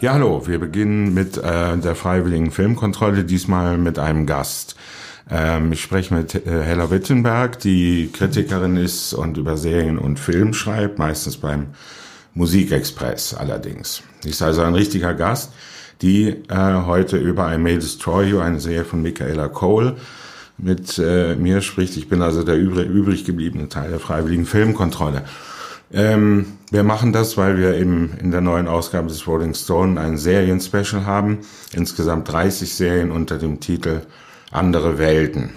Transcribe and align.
Ja, 0.00 0.12
hallo. 0.12 0.46
Wir 0.46 0.60
beginnen 0.60 1.12
mit 1.12 1.38
äh, 1.38 1.76
der 1.76 1.96
freiwilligen 1.96 2.52
Filmkontrolle, 2.52 3.24
diesmal 3.24 3.78
mit 3.78 3.98
einem 3.98 4.26
Gast. 4.26 4.76
Ähm, 5.28 5.72
ich 5.72 5.82
spreche 5.82 6.14
mit 6.14 6.36
äh, 6.36 6.62
Hella 6.62 6.92
Wittenberg, 6.92 7.58
die 7.58 8.08
Kritikerin 8.12 8.76
ist 8.76 9.12
und 9.12 9.38
über 9.38 9.56
Serien 9.56 9.98
und 9.98 10.20
Film 10.20 10.54
schreibt, 10.54 11.00
meistens 11.00 11.38
beim 11.38 11.70
Musikexpress 12.34 13.34
allerdings. 13.34 14.04
Sie 14.20 14.30
ist 14.30 14.40
also 14.40 14.62
ein 14.62 14.74
richtiger 14.74 15.14
Gast, 15.14 15.52
die 16.00 16.28
äh, 16.28 16.84
heute 16.86 17.16
über 17.16 17.52
I 17.52 17.58
May 17.58 17.74
Destroy 17.74 18.28
You, 18.28 18.38
eine 18.38 18.60
Serie 18.60 18.84
von 18.84 19.02
Michaela 19.02 19.48
Cole, 19.48 19.96
mit 20.58 20.96
äh, 20.98 21.34
mir 21.34 21.60
spricht. 21.60 21.96
Ich 21.96 22.08
bin 22.08 22.22
also 22.22 22.44
der 22.44 22.56
übrig, 22.56 22.88
übrig 22.88 23.24
gebliebene 23.24 23.68
Teil 23.68 23.90
der 23.90 23.98
freiwilligen 23.98 24.46
Filmkontrolle. 24.46 25.24
Ähm, 25.92 26.58
wir 26.70 26.82
machen 26.82 27.12
das, 27.12 27.36
weil 27.36 27.56
wir 27.56 27.74
eben 27.74 28.12
in 28.20 28.30
der 28.30 28.40
neuen 28.40 28.68
Ausgabe 28.68 29.08
des 29.08 29.26
Rolling 29.26 29.54
Stone 29.54 29.98
ein 29.98 30.18
Serien-Special 30.18 31.06
haben. 31.06 31.38
Insgesamt 31.72 32.30
30 32.30 32.74
Serien 32.74 33.10
unter 33.10 33.38
dem 33.38 33.60
Titel 33.60 34.02
Andere 34.50 34.98
Welten. 34.98 35.50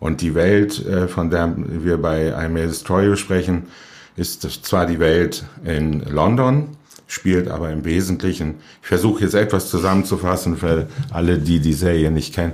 Und 0.00 0.20
die 0.20 0.34
Welt, 0.34 0.84
äh, 0.84 1.06
von 1.06 1.30
der 1.30 1.54
wir 1.56 1.96
bei 1.96 2.34
I 2.44 2.48
May 2.48 2.66
Destroy 2.66 3.16
sprechen, 3.16 3.68
ist 4.16 4.42
zwar 4.64 4.86
die 4.86 4.98
Welt 4.98 5.44
in 5.64 6.00
London, 6.00 6.68
spielt 7.06 7.48
aber 7.48 7.70
im 7.70 7.84
Wesentlichen, 7.84 8.56
ich 8.82 8.88
versuche 8.88 9.22
jetzt 9.22 9.34
etwas 9.34 9.70
zusammenzufassen 9.70 10.56
für 10.56 10.88
alle, 11.10 11.38
die 11.38 11.60
die 11.60 11.72
Serie 11.72 12.10
nicht 12.10 12.34
kennen, 12.34 12.52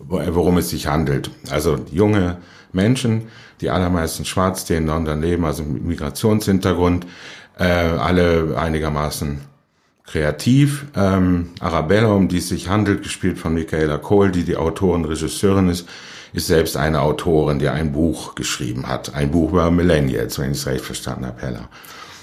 worum 0.00 0.58
es 0.58 0.70
sich 0.70 0.88
handelt. 0.88 1.30
Also 1.50 1.78
junge 1.90 2.38
Menschen, 2.74 3.28
die 3.60 3.70
allermeisten 3.70 4.24
schwarz, 4.24 4.64
die 4.64 4.74
in 4.74 4.86
London 4.86 5.20
leben, 5.20 5.44
also 5.44 5.62
mit 5.62 5.84
Migrationshintergrund, 5.84 7.06
äh, 7.58 7.64
alle 7.64 8.56
einigermaßen 8.56 9.40
kreativ. 10.06 10.86
Ähm, 10.96 11.50
Arabella, 11.60 12.12
um 12.12 12.28
die 12.28 12.38
es 12.38 12.48
sich 12.48 12.68
handelt, 12.68 13.02
gespielt 13.02 13.38
von 13.38 13.54
Michaela 13.54 13.98
Cole, 13.98 14.30
die 14.30 14.44
die 14.44 14.56
Autorin, 14.56 15.04
Regisseurin 15.04 15.68
ist, 15.68 15.88
ist 16.32 16.46
selbst 16.46 16.76
eine 16.76 17.00
Autorin, 17.00 17.58
die 17.58 17.68
ein 17.68 17.92
Buch 17.92 18.34
geschrieben 18.34 18.88
hat. 18.88 19.14
Ein 19.14 19.30
Buch 19.30 19.52
über 19.52 19.70
Millennials, 19.70 20.38
wenn 20.38 20.52
ich 20.52 20.58
es 20.58 20.66
recht 20.66 20.84
verstanden 20.84 21.26
habe, 21.26 21.42
Hella. 21.42 21.68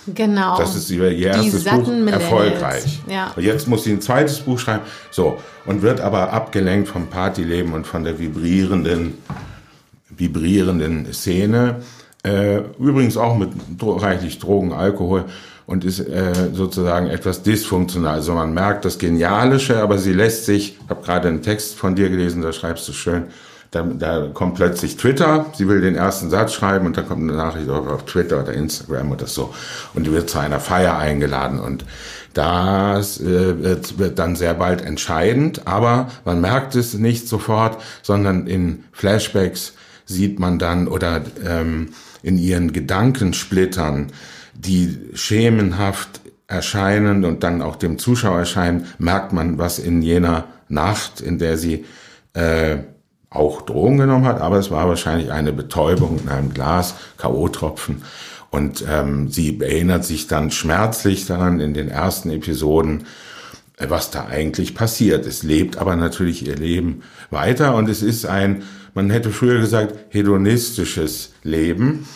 Genau. 0.08 0.58
Das 0.58 0.75
ist 0.75 0.89
ihr 0.89 1.11
erstes 1.11 1.63
Buch, 1.66 1.88
erfolgreich. 2.08 3.00
Ja. 3.08 3.31
Und 3.36 3.44
jetzt 3.44 3.67
muss 3.67 3.84
sie 3.84 3.91
ein 3.91 4.02
zweites 4.02 4.39
Buch 4.39 4.58
schreiben. 4.58 4.84
So. 5.11 5.38
Und 5.66 5.81
wird 5.81 6.02
aber 6.02 6.34
abgelenkt 6.34 6.88
vom 6.88 7.08
Partyleben 7.08 7.73
und 7.73 7.86
von 7.86 8.03
der 8.03 8.17
vibrierenden, 8.17 9.17
vibrierenden 10.09 11.11
Szene. 11.13 11.81
Äh, 12.23 12.61
übrigens 12.79 13.17
auch 13.17 13.38
mit 13.38 13.52
reichlich 13.81 14.39
Drogen, 14.39 14.73
Alkohol 14.73 15.25
und 15.69 15.85
ist 15.85 15.99
äh, 15.99 16.33
sozusagen 16.51 17.07
etwas 17.07 17.43
dysfunktional. 17.43 18.16
Also 18.16 18.33
man 18.33 18.53
merkt 18.53 18.85
das 18.85 18.97
Genialische, 18.97 19.81
aber 19.81 19.99
sie 19.99 20.13
lässt 20.13 20.45
sich, 20.45 20.77
ich 20.83 20.89
habe 20.89 21.03
gerade 21.03 21.27
einen 21.27 21.43
Text 21.43 21.75
von 21.75 21.95
dir 21.95 22.09
gelesen, 22.09 22.41
da 22.41 22.51
schreibst 22.51 22.88
du 22.88 22.91
schön, 22.91 23.25
da, 23.69 23.83
da 23.83 24.29
kommt 24.33 24.55
plötzlich 24.55 24.97
Twitter, 24.97 25.45
sie 25.53 25.67
will 25.67 25.79
den 25.79 25.93
ersten 25.93 26.31
Satz 26.31 26.53
schreiben 26.53 26.88
und 26.88 26.97
dann 26.97 27.07
kommt 27.07 27.21
eine 27.21 27.38
Nachricht 27.38 27.69
auf, 27.69 27.88
auf 27.88 28.03
Twitter 28.05 28.41
oder 28.41 28.53
Instagram 28.53 29.11
oder 29.11 29.27
so 29.27 29.53
und 29.94 30.07
die 30.07 30.11
wird 30.11 30.29
zu 30.29 30.39
einer 30.39 30.59
Feier 30.59 30.97
eingeladen 30.97 31.59
und 31.59 31.85
das 32.33 33.19
äh, 33.21 33.63
wird, 33.63 33.99
wird 33.99 34.17
dann 34.17 34.35
sehr 34.35 34.55
bald 34.55 34.81
entscheidend, 34.83 35.67
aber 35.67 36.09
man 36.25 36.41
merkt 36.41 36.73
es 36.75 36.95
nicht 36.95 37.27
sofort, 37.27 37.77
sondern 38.01 38.47
in 38.47 38.85
Flashbacks 38.91 39.73
sieht 40.09 40.39
man 40.39 40.59
dann 40.59 40.88
oder 40.88 41.21
ähm, 41.45 41.89
in 42.21 42.38
ihren 42.38 42.73
Gedankensplittern, 42.73 44.07
die 44.53 44.97
schemenhaft 45.13 46.19
erscheinen 46.47 47.23
und 47.23 47.44
dann 47.44 47.61
auch 47.61 47.78
dem 47.78 47.97
Zuschauer 47.97 48.39
erscheinen, 48.39 48.88
merkt 48.97 49.31
man, 49.31 49.57
was 49.57 49.79
in 49.79 50.01
jener 50.01 50.45
Nacht, 50.67 51.22
in 51.22 51.38
der 51.38 51.57
sie 51.57 51.85
äh, 52.34 52.78
auch 53.29 53.61
Drogen 53.61 53.97
genommen 53.97 54.25
hat, 54.25 54.41
aber 54.41 54.57
es 54.57 54.72
war 54.72 54.88
wahrscheinlich 54.88 55.31
eine 55.31 55.53
Betäubung 55.53 56.19
in 56.19 56.29
einem 56.29 56.53
Glas, 56.53 56.95
K.O.-Tropfen. 57.17 57.97
Und 58.50 58.84
ähm, 58.89 59.29
sie 59.29 59.59
erinnert 59.61 60.03
sich 60.03 60.25
dann 60.25 60.50
schmerzlich 60.50 61.28
daran 61.28 61.59
in 61.59 61.75
den 61.75 61.88
ersten 61.88 62.31
Episoden, 62.31 63.05
was 63.88 64.12
da 64.12 64.25
eigentlich 64.25 64.75
passiert. 64.75 65.25
Es 65.25 65.44
lebt 65.44 65.78
aber 65.78 65.95
natürlich 65.95 66.45
ihr 66.45 66.56
Leben 66.56 67.01
weiter 67.29 67.75
und 67.75 67.88
es 67.90 68.01
ist 68.01 68.25
ein, 68.25 68.63
man 68.94 69.09
hätte 69.09 69.29
früher 69.31 69.59
gesagt, 69.59 69.95
hedonistisches 70.09 71.34
Leben. 71.44 72.07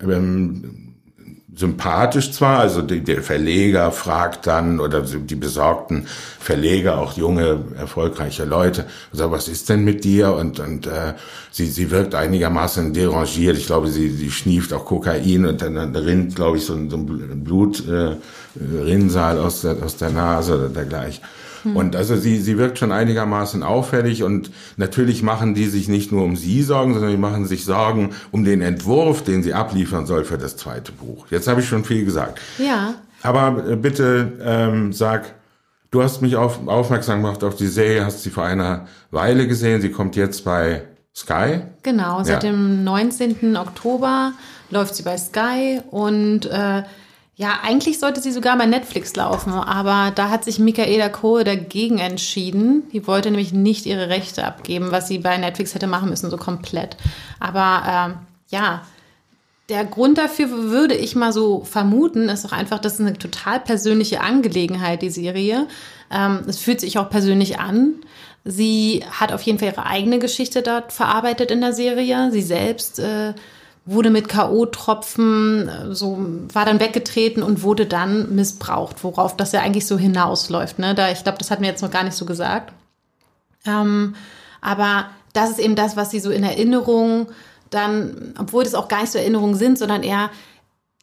Ähm, 0.00 0.87
sympathisch 1.58 2.30
zwar, 2.30 2.60
also 2.60 2.82
die, 2.82 3.02
der 3.02 3.20
Verleger 3.22 3.90
fragt 3.90 4.46
dann 4.46 4.78
oder 4.78 5.00
die 5.02 5.34
besorgten 5.34 6.06
Verleger, 6.38 6.98
auch 6.98 7.16
junge, 7.16 7.64
erfolgreiche 7.76 8.44
Leute, 8.44 8.84
so, 9.12 9.30
was 9.32 9.48
ist 9.48 9.68
denn 9.68 9.82
mit 9.82 10.04
dir? 10.04 10.34
Und, 10.34 10.60
und 10.60 10.86
äh, 10.86 11.14
sie, 11.50 11.66
sie 11.66 11.90
wirkt 11.90 12.14
einigermaßen 12.14 12.92
derangiert. 12.92 13.58
Ich 13.58 13.66
glaube, 13.66 13.88
sie, 13.88 14.08
sie 14.10 14.30
schnieft 14.30 14.72
auch 14.72 14.84
Kokain 14.84 15.46
und 15.46 15.60
dann, 15.60 15.74
dann 15.74 15.96
rinnt, 15.96 16.36
glaube 16.36 16.58
ich, 16.58 16.64
so 16.64 16.74
ein, 16.74 16.90
so 16.90 16.96
ein 16.96 17.42
Blutrinsal 17.42 19.36
äh, 19.36 19.40
aus, 19.40 19.62
der, 19.62 19.82
aus 19.82 19.96
der 19.96 20.10
Nase 20.10 20.54
oder 20.56 20.68
dergleichen. 20.68 21.24
Hm. 21.62 21.76
Und 21.76 21.96
also 21.96 22.16
sie, 22.16 22.38
sie 22.40 22.58
wirkt 22.58 22.78
schon 22.78 22.92
einigermaßen 22.92 23.62
auffällig 23.62 24.22
und 24.22 24.50
natürlich 24.76 25.22
machen 25.22 25.54
die 25.54 25.66
sich 25.66 25.88
nicht 25.88 26.12
nur 26.12 26.24
um 26.24 26.36
sie 26.36 26.62
Sorgen, 26.62 26.94
sondern 26.94 27.10
die 27.10 27.16
machen 27.16 27.46
sich 27.46 27.64
Sorgen 27.64 28.10
um 28.30 28.44
den 28.44 28.62
Entwurf, 28.62 29.22
den 29.22 29.42
sie 29.42 29.54
abliefern 29.54 30.06
soll 30.06 30.24
für 30.24 30.38
das 30.38 30.56
zweite 30.56 30.92
Buch. 30.92 31.26
Jetzt 31.30 31.48
habe 31.48 31.60
ich 31.60 31.68
schon 31.68 31.84
viel 31.84 32.04
gesagt. 32.04 32.40
Ja. 32.58 32.94
Aber 33.22 33.64
äh, 33.68 33.76
bitte 33.76 34.38
ähm, 34.42 34.92
sag, 34.92 35.34
du 35.90 36.02
hast 36.02 36.22
mich 36.22 36.36
auf, 36.36 36.66
aufmerksam 36.66 37.22
gemacht 37.22 37.42
auf 37.44 37.56
die 37.56 37.66
Serie, 37.66 38.04
hast 38.04 38.22
sie 38.22 38.30
vor 38.30 38.44
einer 38.44 38.86
Weile 39.10 39.46
gesehen, 39.48 39.80
sie 39.80 39.90
kommt 39.90 40.16
jetzt 40.16 40.44
bei 40.44 40.82
Sky. 41.14 41.62
Genau, 41.82 42.22
seit 42.22 42.44
ja. 42.44 42.50
dem 42.50 42.84
19. 42.84 43.56
Oktober 43.56 44.32
läuft 44.70 44.94
sie 44.94 45.02
bei 45.02 45.18
Sky 45.18 45.80
und 45.90 46.46
äh, 46.46 46.82
ja, 47.38 47.60
eigentlich 47.62 48.00
sollte 48.00 48.20
sie 48.20 48.32
sogar 48.32 48.58
bei 48.58 48.66
Netflix 48.66 49.14
laufen, 49.14 49.52
aber 49.52 50.10
da 50.12 50.28
hat 50.28 50.42
sich 50.44 50.58
Michaela 50.58 51.08
Cole 51.08 51.44
dagegen 51.44 51.98
entschieden. 51.98 52.82
Die 52.92 53.06
wollte 53.06 53.30
nämlich 53.30 53.52
nicht 53.52 53.86
ihre 53.86 54.08
Rechte 54.08 54.44
abgeben, 54.44 54.90
was 54.90 55.06
sie 55.06 55.18
bei 55.18 55.38
Netflix 55.38 55.72
hätte 55.72 55.86
machen 55.86 56.10
müssen, 56.10 56.30
so 56.30 56.36
komplett. 56.36 56.96
Aber 57.38 57.82
ähm, 57.86 58.14
ja, 58.48 58.82
der 59.68 59.84
Grund 59.84 60.18
dafür 60.18 60.50
würde 60.50 60.96
ich 60.96 61.14
mal 61.14 61.32
so 61.32 61.62
vermuten, 61.62 62.28
ist 62.28 62.44
doch 62.44 62.50
einfach, 62.50 62.80
das 62.80 62.94
ist 62.94 63.02
eine 63.02 63.16
total 63.16 63.60
persönliche 63.60 64.20
Angelegenheit, 64.20 65.00
die 65.02 65.10
Serie. 65.10 65.68
Ähm, 66.10 66.40
es 66.48 66.58
fühlt 66.58 66.80
sich 66.80 66.98
auch 66.98 67.08
persönlich 67.08 67.60
an. 67.60 67.94
Sie 68.44 69.04
hat 69.12 69.32
auf 69.32 69.42
jeden 69.42 69.60
Fall 69.60 69.68
ihre 69.68 69.86
eigene 69.86 70.18
Geschichte 70.18 70.62
dort 70.62 70.92
verarbeitet 70.92 71.52
in 71.52 71.60
der 71.60 71.72
Serie. 71.72 72.32
Sie 72.32 72.42
selbst 72.42 72.98
äh, 72.98 73.34
wurde 73.90 74.10
mit 74.10 74.28
K.O.-Tropfen 74.28 75.68
äh, 75.68 75.94
so, 75.94 76.18
war 76.52 76.66
dann 76.66 76.80
weggetreten 76.80 77.42
und 77.42 77.62
wurde 77.62 77.86
dann 77.86 78.34
missbraucht, 78.34 79.02
worauf 79.02 79.36
das 79.36 79.52
ja 79.52 79.60
eigentlich 79.60 79.86
so 79.86 79.96
hinausläuft. 79.96 80.78
Ne? 80.78 80.94
Da, 80.94 81.10
ich 81.10 81.22
glaube, 81.22 81.38
das 81.38 81.50
hat 81.50 81.60
mir 81.60 81.68
jetzt 81.68 81.82
noch 81.82 81.90
gar 81.90 82.04
nicht 82.04 82.16
so 82.16 82.26
gesagt. 82.26 82.72
Ähm, 83.64 84.14
aber 84.60 85.06
das 85.32 85.50
ist 85.50 85.58
eben 85.58 85.74
das, 85.74 85.96
was 85.96 86.10
sie 86.10 86.20
so 86.20 86.30
in 86.30 86.44
Erinnerung 86.44 87.28
dann, 87.70 88.34
obwohl 88.38 88.64
das 88.64 88.74
auch 88.74 88.88
gar 88.88 89.00
nicht 89.00 89.12
so 89.12 89.18
Erinnerungen 89.18 89.54
sind, 89.54 89.78
sondern 89.78 90.02
eher, 90.02 90.30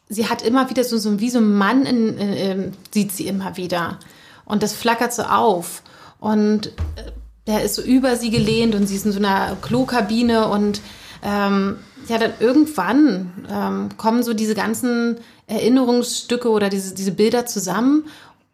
sie 0.08 0.30
hat 0.30 0.44
immer 0.44 0.70
wieder 0.70 0.84
so, 0.84 0.98
so 0.98 1.20
wie 1.20 1.30
so 1.30 1.40
ein 1.40 1.54
Mann 1.54 1.86
in, 1.86 2.18
in, 2.18 2.34
in, 2.34 2.74
sieht 2.92 3.12
sie 3.12 3.28
immer 3.28 3.58
wieder. 3.58 4.00
Und 4.46 4.62
das 4.62 4.74
flackert 4.74 5.14
so 5.14 5.24
auf. 5.24 5.82
Und 6.20 6.68
äh, 6.68 7.12
der 7.48 7.64
ist 7.64 7.76
so 7.76 7.82
über 7.82 8.16
sie 8.16 8.30
gelehnt 8.30 8.76
und 8.76 8.88
sie 8.88 8.96
ist 8.96 9.06
in 9.06 9.12
so 9.12 9.20
einer 9.20 9.58
Klokabine 9.62 10.48
und 10.48 10.82
ähm, 11.26 11.78
ja, 12.08 12.20
dann 12.20 12.34
irgendwann 12.40 13.32
ähm, 13.50 13.90
kommen 13.98 14.22
so 14.22 14.36
diese 14.36 14.54
ganzen 14.54 15.18
Erinnerungsstücke 15.48 16.50
oder 16.50 16.70
diese, 16.70 16.94
diese 16.94 17.12
Bilder 17.12 17.48
zusammen. 17.48 18.06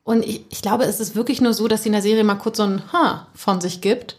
Und 0.03 0.25
ich, 0.25 0.45
ich 0.49 0.61
glaube, 0.61 0.85
es 0.85 1.01
ist 1.01 1.15
wirklich 1.15 1.41
nur 1.41 1.53
so, 1.53 1.67
dass 1.67 1.83
sie 1.83 1.89
in 1.89 1.93
der 1.93 2.01
Serie 2.01 2.23
mal 2.23 2.35
kurz 2.35 2.57
so 2.57 2.63
ein 2.63 2.81
Ha 2.93 3.27
von 3.35 3.59
sich 3.59 3.81
gibt. 3.81 4.15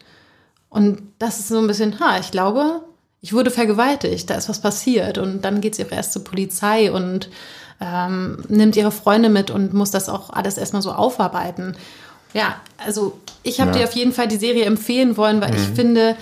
Und 0.69 1.03
das 1.19 1.39
ist 1.39 1.49
so 1.49 1.59
ein 1.59 1.67
bisschen, 1.67 1.99
ha, 1.99 2.19
ich 2.19 2.31
glaube, 2.31 2.83
ich 3.23 3.33
wurde 3.33 3.51
vergewaltigt, 3.51 4.29
da 4.29 4.35
ist 4.35 4.51
was 4.51 4.61
passiert. 4.61 5.17
Und 5.17 5.43
dann 5.43 5.63
geht 5.63 5.75
sie 5.75 5.87
auch 5.87 5.93
erst 5.93 6.13
zur 6.13 6.25
Polizei 6.25 6.93
und 6.93 7.31
ähm, 7.81 8.45
nimmt 8.49 8.77
ihre 8.77 8.93
Freunde 8.93 9.31
mit 9.31 9.51
und 9.51 9.73
muss 9.73 9.91
das 9.91 10.11
auch 10.11 10.29
alles 10.29 10.59
erstmal 10.59 10.83
so 10.83 10.93
aufarbeiten. 10.93 11.75
Ja, 12.35 12.61
also 12.85 13.19
ich 13.43 13.61
habe 13.61 13.71
ja. 13.73 13.79
dir 13.79 13.85
auf 13.85 13.95
jeden 13.95 14.13
Fall 14.13 14.29
die 14.29 14.37
Serie 14.37 14.67
empfehlen 14.67 15.17
wollen, 15.17 15.41
weil 15.41 15.53
mhm. 15.53 15.57
ich 15.57 15.69
finde, 15.75 16.17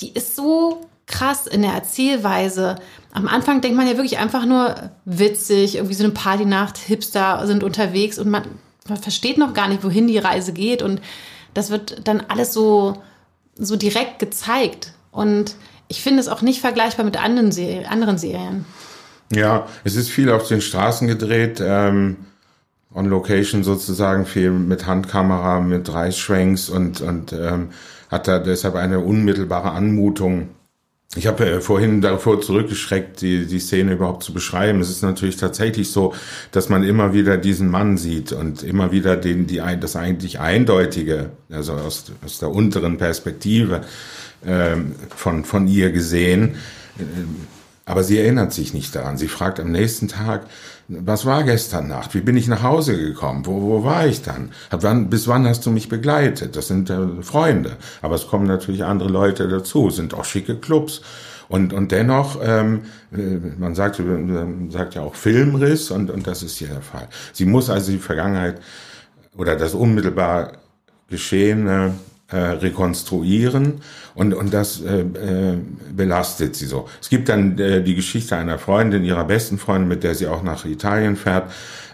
die 0.00 0.12
ist 0.12 0.36
so 0.36 0.88
krass 1.12 1.46
in 1.46 1.62
der 1.62 1.72
Erzählweise. 1.72 2.76
Am 3.12 3.28
Anfang 3.28 3.60
denkt 3.60 3.76
man 3.76 3.86
ja 3.86 3.96
wirklich 3.96 4.18
einfach 4.18 4.44
nur 4.44 4.74
witzig, 5.04 5.76
irgendwie 5.76 5.94
so 5.94 6.02
eine 6.02 6.12
Partynacht, 6.12 6.78
Hipster 6.78 7.46
sind 7.46 7.62
unterwegs 7.62 8.18
und 8.18 8.28
man, 8.28 8.42
man 8.88 8.98
versteht 8.98 9.38
noch 9.38 9.54
gar 9.54 9.68
nicht, 9.68 9.84
wohin 9.84 10.08
die 10.08 10.18
Reise 10.18 10.52
geht 10.52 10.82
und 10.82 11.00
das 11.54 11.70
wird 11.70 12.08
dann 12.08 12.22
alles 12.28 12.52
so, 12.52 13.02
so 13.54 13.76
direkt 13.76 14.18
gezeigt. 14.18 14.94
Und 15.10 15.54
ich 15.88 16.02
finde 16.02 16.20
es 16.20 16.28
auch 16.28 16.42
nicht 16.42 16.60
vergleichbar 16.60 17.04
mit 17.04 17.22
anderen, 17.22 17.52
Serien, 17.52 17.84
anderen 17.84 18.18
Serien. 18.18 18.64
Ja, 19.30 19.66
es 19.84 19.94
ist 19.94 20.10
viel 20.10 20.30
auf 20.30 20.48
den 20.48 20.60
Straßen 20.60 21.06
gedreht. 21.06 21.62
Ähm, 21.62 22.16
on 22.94 23.06
Location 23.06 23.64
sozusagen, 23.64 24.26
viel 24.26 24.50
mit 24.50 24.86
Handkamera, 24.86 25.60
mit 25.60 25.92
Reißschwenks 25.92 26.68
und, 26.68 27.00
und 27.00 27.32
ähm, 27.32 27.70
hat 28.10 28.28
da 28.28 28.38
deshalb 28.38 28.74
eine 28.74 29.00
unmittelbare 29.00 29.70
Anmutung. 29.70 30.50
Ich 31.14 31.26
habe 31.26 31.44
äh, 31.44 31.60
vorhin 31.60 32.00
davor 32.00 32.40
zurückgeschreckt, 32.40 33.20
die, 33.20 33.46
die 33.46 33.60
Szene 33.60 33.92
überhaupt 33.92 34.22
zu 34.22 34.32
beschreiben. 34.32 34.80
Es 34.80 34.88
ist 34.88 35.02
natürlich 35.02 35.36
tatsächlich 35.36 35.90
so, 35.90 36.14
dass 36.52 36.70
man 36.70 36.82
immer 36.84 37.12
wieder 37.12 37.36
diesen 37.36 37.68
Mann 37.68 37.98
sieht 37.98 38.32
und 38.32 38.62
immer 38.62 38.92
wieder 38.92 39.16
den, 39.16 39.46
die, 39.46 39.60
das 39.78 39.94
eigentlich 39.94 40.40
Eindeutige, 40.40 41.30
also 41.50 41.74
aus, 41.74 42.06
aus 42.24 42.38
der 42.38 42.50
unteren 42.50 42.96
Perspektive 42.96 43.82
ähm, 44.46 44.94
von, 45.14 45.44
von 45.44 45.66
ihr 45.66 45.92
gesehen. 45.92 46.56
Aber 47.84 48.04
sie 48.04 48.18
erinnert 48.18 48.52
sich 48.52 48.72
nicht 48.72 48.94
daran. 48.94 49.18
Sie 49.18 49.28
fragt 49.28 49.60
am 49.60 49.70
nächsten 49.70 50.08
Tag, 50.08 50.46
was 51.00 51.26
war 51.26 51.42
gestern 51.44 51.88
Nacht? 51.88 52.14
Wie 52.14 52.20
bin 52.20 52.36
ich 52.36 52.48
nach 52.48 52.62
Hause 52.62 52.96
gekommen? 52.96 53.46
Wo, 53.46 53.62
wo 53.62 53.84
war 53.84 54.06
ich 54.06 54.22
dann? 54.22 54.50
Wann, 54.70 55.10
bis 55.10 55.28
wann 55.28 55.46
hast 55.46 55.64
du 55.66 55.70
mich 55.70 55.88
begleitet? 55.88 56.56
Das 56.56 56.68
sind 56.68 56.90
äh, 56.90 57.22
Freunde. 57.22 57.76
Aber 58.02 58.14
es 58.14 58.26
kommen 58.26 58.46
natürlich 58.46 58.84
andere 58.84 59.08
Leute 59.08 59.48
dazu, 59.48 59.88
es 59.88 59.96
sind 59.96 60.14
auch 60.14 60.24
schicke 60.24 60.56
Clubs. 60.56 61.02
Und, 61.48 61.72
und 61.72 61.92
dennoch, 61.92 62.38
ähm, 62.42 62.82
äh, 63.12 63.38
man 63.58 63.74
sagt, 63.74 63.98
man 63.98 64.70
sagt 64.70 64.94
ja 64.94 65.02
auch 65.02 65.14
Filmriss 65.14 65.90
und, 65.90 66.10
und 66.10 66.26
das 66.26 66.42
ist 66.42 66.56
hier 66.56 66.68
der 66.68 66.80
Fall. 66.80 67.08
Sie 67.32 67.44
muss 67.44 67.68
also 67.68 67.92
die 67.92 67.98
Vergangenheit 67.98 68.60
oder 69.36 69.56
das 69.56 69.74
unmittelbar 69.74 70.52
Geschehene 71.08 71.94
äh, 72.32 72.36
rekonstruieren 72.36 73.80
und, 74.14 74.34
und 74.34 74.52
das 74.52 74.80
äh, 74.80 75.00
äh, 75.00 75.58
belastet 75.94 76.56
sie 76.56 76.66
so. 76.66 76.88
Es 77.00 77.08
gibt 77.08 77.28
dann 77.28 77.58
äh, 77.58 77.82
die 77.82 77.94
Geschichte 77.94 78.36
einer 78.36 78.58
Freundin, 78.58 79.04
ihrer 79.04 79.24
besten 79.24 79.58
Freundin, 79.58 79.88
mit 79.88 80.02
der 80.02 80.14
sie 80.14 80.26
auch 80.26 80.42
nach 80.42 80.64
Italien 80.64 81.16
fährt, 81.16 81.50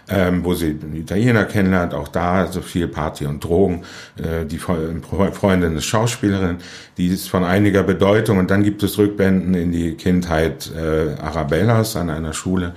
ähm, 0.09 0.43
wo 0.43 0.53
sie 0.53 0.77
einen 0.81 0.95
Italiener 0.95 1.45
kennenlernt, 1.45 1.93
auch 1.93 2.07
da 2.07 2.47
so 2.47 2.61
viel 2.61 2.87
Party 2.87 3.25
und 3.25 3.43
Drogen. 3.43 3.83
Äh, 4.17 4.45
die 4.45 4.57
Freundin 4.57 5.75
ist 5.75 5.85
Schauspielerin, 5.85 6.57
die 6.97 7.07
ist 7.07 7.29
von 7.29 7.43
einiger 7.43 7.83
Bedeutung 7.83 8.37
und 8.37 8.49
dann 8.49 8.63
gibt 8.63 8.81
es 8.83 8.97
Rückblenden 8.97 9.53
in 9.53 9.71
die 9.71 9.93
Kindheit 9.95 10.71
äh, 10.75 11.21
Arabellas 11.21 11.95
an 11.95 12.09
einer 12.09 12.33
Schule 12.33 12.73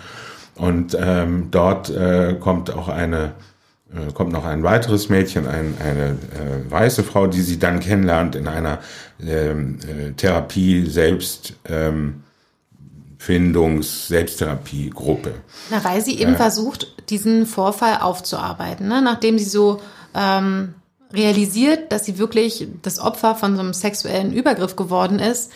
und 0.57 0.97
ähm, 1.01 1.49
dort 1.51 1.91
äh, 1.91 2.37
kommt 2.39 2.73
auch 2.75 2.89
eine 2.89 3.33
äh, 3.95 4.13
kommt 4.13 4.33
noch 4.33 4.45
ein 4.45 4.63
weiteres 4.63 5.09
Mädchen, 5.09 5.47
ein, 5.47 5.75
eine 5.81 6.11
äh, 6.11 6.71
weiße 6.71 7.03
Frau, 7.03 7.27
die 7.27 7.43
sie 7.43 7.59
dann 7.59 7.81
kennenlernt 7.81 8.35
in 8.35 8.49
einer 8.49 8.79
ähm, 9.21 9.79
äh, 9.87 10.13
Therapie 10.13 10.87
selbst 10.87 11.55
ähm, 11.69 12.23
Findungs 13.19 14.09
Selbsttherapiegruppe. 14.09 15.35
Na, 15.71 15.85
weil 15.85 16.01
sie 16.01 16.19
eben 16.19 16.35
äh, 16.35 16.37
versucht, 16.37 17.11
diesen 17.11 17.47
Vorfall 17.47 17.99
aufzuarbeiten, 18.01 18.89
ne? 18.89 19.01
nachdem 19.01 19.39
sie 19.39 19.45
so 19.45 19.81
ähm, 20.15 20.75
realisiert, 21.13 21.93
dass 21.93 22.05
sie 22.05 22.19
wirklich 22.19 22.67
das 22.83 22.99
Opfer 22.99 23.35
von 23.35 23.55
so 23.55 23.61
einem 23.61 23.75
sexuellen 23.75 24.33
Übergriff 24.33 24.75
geworden 24.75 25.19
ist, 25.19 25.53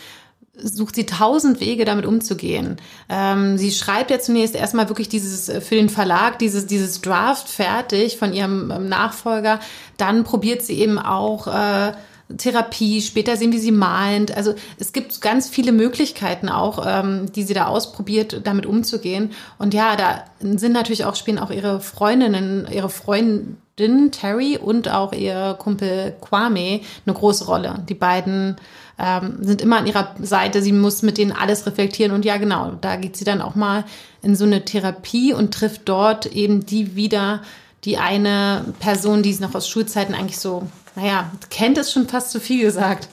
sucht 0.57 0.95
sie 0.95 1.05
tausend 1.05 1.59
Wege, 1.59 1.85
damit 1.85 2.05
umzugehen. 2.05 2.77
Ähm, 3.09 3.57
sie 3.57 3.71
schreibt 3.71 4.11
ja 4.11 4.19
zunächst 4.19 4.55
erstmal 4.55 4.89
wirklich 4.89 5.09
dieses 5.09 5.49
äh, 5.49 5.61
für 5.61 5.75
den 5.75 5.89
Verlag 5.89 6.39
dieses 6.39 6.65
dieses 6.65 7.01
Draft 7.01 7.49
fertig 7.49 8.17
von 8.17 8.33
ihrem 8.33 8.71
ähm, 8.71 8.89
Nachfolger. 8.89 9.59
Dann 9.97 10.23
probiert 10.23 10.63
sie 10.63 10.79
eben 10.79 10.99
auch 10.99 11.47
äh, 11.47 11.93
Therapie, 12.35 13.01
später 13.01 13.37
sehen 13.37 13.53
wir 13.53 13.59
sie 13.59 13.71
malend. 13.71 14.35
Also 14.35 14.53
es 14.77 14.91
gibt 14.91 15.21
ganz 15.21 15.47
viele 15.49 15.71
Möglichkeiten 15.71 16.49
auch, 16.49 16.85
ähm, 16.85 17.31
die 17.31 17.43
sie 17.43 17.53
da 17.53 17.67
ausprobiert, 17.67 18.41
damit 18.43 18.65
umzugehen. 18.65 19.31
Und 19.57 19.73
ja, 19.73 19.95
da 19.95 20.25
sind 20.39 20.73
natürlich 20.73 21.05
auch, 21.05 21.15
spielen 21.15 21.39
auch 21.39 21.51
ihre 21.51 21.79
Freundinnen, 21.79 22.67
ihre 22.69 22.89
Freundin 22.89 24.11
Terry 24.11 24.57
und 24.57 24.89
auch 24.89 25.13
ihr 25.13 25.55
Kumpel 25.57 26.15
Kwame 26.19 26.81
eine 27.05 27.15
große 27.15 27.45
Rolle. 27.45 27.83
Die 27.87 27.93
beiden 27.95 28.57
ähm, 28.99 29.37
sind 29.41 29.61
immer 29.61 29.77
an 29.77 29.87
ihrer 29.87 30.15
Seite. 30.21 30.61
Sie 30.61 30.71
muss 30.71 31.03
mit 31.03 31.17
denen 31.17 31.31
alles 31.31 31.65
reflektieren. 31.65 32.11
Und 32.11 32.25
ja, 32.25 32.37
genau, 32.37 32.73
da 32.81 32.95
geht 32.95 33.15
sie 33.15 33.25
dann 33.25 33.41
auch 33.41 33.55
mal 33.55 33.85
in 34.21 34.35
so 34.35 34.45
eine 34.45 34.65
Therapie 34.65 35.33
und 35.33 35.53
trifft 35.53 35.81
dort 35.85 36.25
eben 36.27 36.65
die 36.65 36.95
wieder, 36.95 37.41
die 37.83 37.97
eine 37.97 38.65
Person, 38.79 39.23
die 39.23 39.33
sie 39.33 39.43
noch 39.43 39.55
aus 39.55 39.67
Schulzeiten 39.67 40.15
eigentlich 40.15 40.39
so, 40.39 40.67
naja, 40.95 41.31
kennt, 41.49 41.77
ist 41.77 41.91
schon 41.91 42.07
fast 42.07 42.31
zu 42.31 42.39
viel 42.39 42.63
gesagt. 42.63 43.07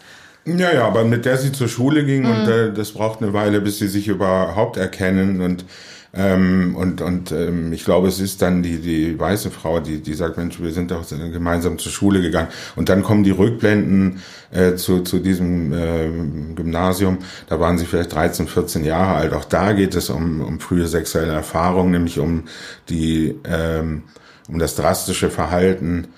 Ja, 0.46 0.72
ja, 0.72 0.86
aber 0.86 1.04
mit 1.04 1.24
der 1.24 1.38
sie 1.38 1.52
zur 1.52 1.68
Schule 1.68 2.04
ging 2.04 2.22
mhm. 2.22 2.30
und 2.30 2.48
äh, 2.48 2.72
das 2.72 2.92
braucht 2.92 3.22
eine 3.22 3.32
Weile, 3.32 3.60
bis 3.60 3.78
sie 3.78 3.88
sich 3.88 4.08
überhaupt 4.08 4.76
erkennen 4.76 5.40
und 5.40 5.64
ähm, 6.16 6.76
und 6.76 7.00
und 7.00 7.32
ähm, 7.32 7.72
ich 7.72 7.84
glaube, 7.84 8.08
es 8.08 8.20
ist 8.20 8.40
dann 8.40 8.62
die, 8.62 8.78
die 8.78 9.18
weiße 9.18 9.50
Frau, 9.50 9.80
die, 9.80 10.00
die 10.00 10.14
sagt, 10.14 10.36
Mensch, 10.36 10.60
wir 10.60 10.70
sind 10.70 10.90
doch 10.90 11.04
gemeinsam 11.08 11.78
zur 11.78 11.90
Schule 11.90 12.20
gegangen. 12.20 12.48
Und 12.76 12.88
dann 12.88 13.02
kommen 13.02 13.24
die 13.24 13.32
Rückblenden 13.32 14.22
äh, 14.52 14.74
zu, 14.76 15.00
zu 15.00 15.18
diesem 15.18 15.72
äh, 15.72 16.08
Gymnasium. 16.54 17.18
Da 17.48 17.58
waren 17.58 17.78
sie 17.78 17.86
vielleicht 17.86 18.14
13, 18.14 18.46
14 18.46 18.84
Jahre 18.84 19.14
alt. 19.14 19.32
Auch 19.32 19.44
da 19.44 19.72
geht 19.72 19.94
es 19.94 20.08
um, 20.10 20.40
um 20.40 20.60
frühe 20.60 20.86
sexuelle 20.86 21.32
Erfahrungen, 21.32 21.90
nämlich 21.90 22.18
um 22.18 22.44
die 22.88 23.34
ähm, 23.44 24.04
um 24.48 24.58
das 24.58 24.76
drastische 24.76 25.30
Verhalten 25.30 26.08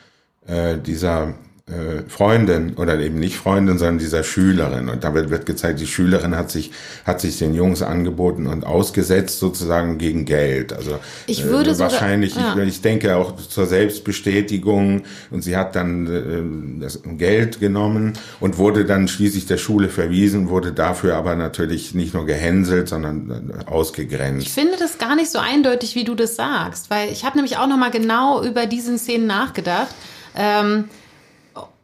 äh, 0.46 0.76
dieser 0.78 1.34
äh, 1.68 2.08
Freundin 2.08 2.74
oder 2.74 2.96
eben 3.00 3.18
nicht 3.18 3.38
Freundin, 3.38 3.76
sondern 3.76 3.98
dieser 3.98 4.22
Schülerin. 4.22 4.88
Und 4.88 5.02
damit 5.02 5.30
wird 5.30 5.46
gezeigt, 5.46 5.80
die 5.80 5.88
Schülerin 5.88 6.36
hat 6.36 6.48
sich, 6.48 6.70
hat 7.04 7.20
sich 7.20 7.38
den 7.38 7.54
Jungs 7.54 7.82
angeboten 7.82 8.46
und 8.46 8.64
ausgesetzt 8.64 9.40
sozusagen 9.40 9.98
gegen 9.98 10.26
Geld. 10.26 10.72
Also 10.72 11.00
ich 11.26 11.42
würde 11.42 11.72
äh, 11.72 11.78
wahrscheinlich, 11.80 12.34
sogar, 12.34 12.56
ja. 12.56 12.62
ich, 12.62 12.68
ich 12.68 12.82
denke 12.82 13.16
auch 13.16 13.36
zur 13.36 13.66
Selbstbestätigung 13.66 15.02
und 15.32 15.42
sie 15.42 15.56
hat 15.56 15.74
dann 15.74 16.78
äh, 16.78 16.80
das 16.82 17.00
Geld 17.04 17.58
genommen 17.58 18.12
und 18.38 18.58
wurde 18.58 18.84
dann 18.84 19.08
schließlich 19.08 19.46
der 19.46 19.58
Schule 19.58 19.88
verwiesen, 19.88 20.48
wurde 20.48 20.72
dafür 20.72 21.16
aber 21.16 21.34
natürlich 21.34 21.96
nicht 21.96 22.14
nur 22.14 22.26
gehänselt, 22.26 22.88
sondern 22.88 23.50
äh, 23.50 23.68
ausgegrenzt. 23.68 24.46
Ich 24.46 24.52
finde 24.52 24.76
das 24.78 24.98
gar 24.98 25.16
nicht 25.16 25.32
so 25.32 25.40
eindeutig, 25.40 25.96
wie 25.96 26.04
du 26.04 26.14
das 26.14 26.36
sagst, 26.36 26.90
weil 26.90 27.10
ich 27.10 27.24
habe 27.24 27.36
nämlich 27.36 27.56
auch 27.56 27.66
noch 27.66 27.76
mal 27.76 27.90
genau 27.90 28.44
über 28.44 28.66
diesen 28.66 28.98
Szenen 28.98 29.26
nachgedacht. 29.26 29.92
Ähm, 30.36 30.84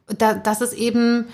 da, 0.07 0.35
dass 0.35 0.61
es 0.61 0.73
eben 0.73 1.27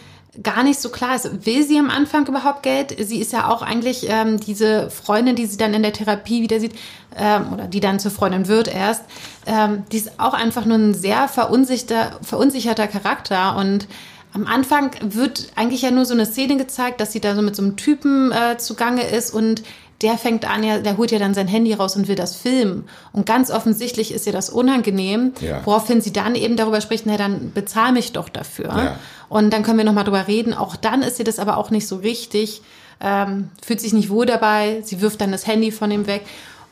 gar 0.43 0.63
nicht 0.63 0.79
so 0.79 0.91
klar 0.91 1.17
ist, 1.17 1.47
will 1.47 1.65
sie 1.65 1.79
am 1.79 1.91
Anfang 1.91 2.27
überhaupt 2.27 2.63
Geld? 2.63 2.95
Sie 2.99 3.19
ist 3.19 3.33
ja 3.33 3.49
auch 3.49 3.63
eigentlich 3.63 4.09
ähm, 4.09 4.39
diese 4.39 4.91
Freundin, 4.91 5.37
die 5.37 5.47
sie 5.47 5.57
dann 5.57 5.75
in 5.75 5.83
der 5.83 5.93
Therapie 5.93 6.43
wieder 6.43 6.61
sieht, 6.61 6.75
ähm, 7.17 7.53
oder 7.53 7.67
die 7.67 7.81
dann 7.81 7.99
zur 7.99 8.11
Freundin 8.11 8.47
wird 8.47 8.69
erst, 8.69 9.03
ähm, 9.47 9.85
die 9.91 9.97
ist 9.99 10.21
auch 10.21 10.35
einfach 10.35 10.65
nur 10.65 10.79
ein 10.79 10.95
sehr 10.95 11.29
verunsicherter, 11.29 12.19
verunsicherter 12.23 12.87
Charakter. 12.87 13.57
Und 13.57 13.89
am 14.33 14.47
Anfang 14.47 14.91
wird 15.03 15.53
eigentlich 15.57 15.83
ja 15.83 15.91
nur 15.91 16.05
so 16.05 16.15
eine 16.15 16.27
Szene 16.27 16.57
gezeigt, 16.57 17.01
dass 17.01 17.13
sie 17.13 17.21
da 17.21 17.35
so 17.35 17.43
mit 17.43 17.57
so 17.57 17.63
einem 17.63 17.77
Typen 17.77 18.31
äh, 18.31 18.59
zugange 18.59 19.03
ist. 19.03 19.33
Und 19.33 19.63
der 20.03 20.17
fängt 20.17 20.49
an, 20.49 20.63
ja, 20.63 20.79
der 20.79 20.97
holt 20.97 21.11
ja 21.11 21.19
dann 21.19 21.35
sein 21.35 21.49
Handy 21.49 21.73
raus 21.73 21.97
und 21.97 22.07
will 22.07 22.15
das 22.15 22.37
filmen. 22.37 22.89
Und 23.13 23.27
ganz 23.27 23.51
offensichtlich 23.51 24.13
ist 24.13 24.27
ihr 24.27 24.33
das 24.33 24.49
unangenehm, 24.49 25.33
ja. 25.41 25.61
woraufhin 25.65 26.01
sie 26.01 26.13
dann 26.13 26.37
eben 26.37 26.57
darüber 26.57 26.81
spricht, 26.81 27.05
na 27.07 27.17
dann 27.17 27.53
bezahl 27.53 27.93
mich 27.93 28.13
doch 28.13 28.29
dafür. 28.29 28.67
Ja. 28.67 28.97
Und 29.29 29.53
dann 29.53 29.65
können 29.65 29.79
wir 29.79 29.85
nochmal 29.85 30.05
drüber 30.05 30.29
reden. 30.29 30.55
Auch 30.55 30.77
dann 30.77 31.03
ist 31.03 31.19
ihr 31.19 31.25
das 31.25 31.41
aber 31.41 31.57
auch 31.57 31.71
nicht 31.71 31.89
so 31.89 31.97
richtig, 31.97 32.63
ähm, 33.01 33.51
fühlt 33.65 33.81
sich 33.81 33.93
nicht 33.93 34.09
wohl 34.09 34.27
dabei, 34.27 34.83
sie 34.85 35.01
wirft 35.01 35.21
dann 35.21 35.33
das 35.33 35.47
Handy 35.47 35.73
von 35.73 35.91
ihm 35.91 36.07
weg. 36.07 36.23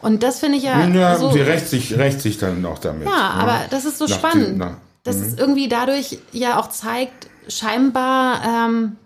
Und 0.01 0.23
das 0.23 0.39
finde 0.39 0.59
ich 0.59 0.65
ja. 0.65 0.87
Ja, 0.87 1.17
so, 1.17 1.33
sie 1.33 1.41
rächt 1.41 1.69
sich, 1.69 1.99
rächt 1.99 2.21
sich 2.21 2.39
dann 2.39 2.63
noch 2.63 2.79
damit. 2.79 3.09
Ja. 3.09 3.11
Ne? 3.11 3.43
aber 3.43 3.61
das 3.71 3.85
ist 3.85 3.99
so 3.99 4.07
nach 4.07 4.15
spannend. 4.15 4.55
Die, 4.55 4.59
nach, 4.59 4.77
dass 5.03 5.17
es 5.17 5.33
mhm. 5.33 5.39
irgendwie 5.39 5.69
dadurch 5.69 6.19
ja 6.33 6.61
auch 6.61 6.69
zeigt, 6.69 7.29
scheinbar 7.49 8.43
ähm, 8.45 8.97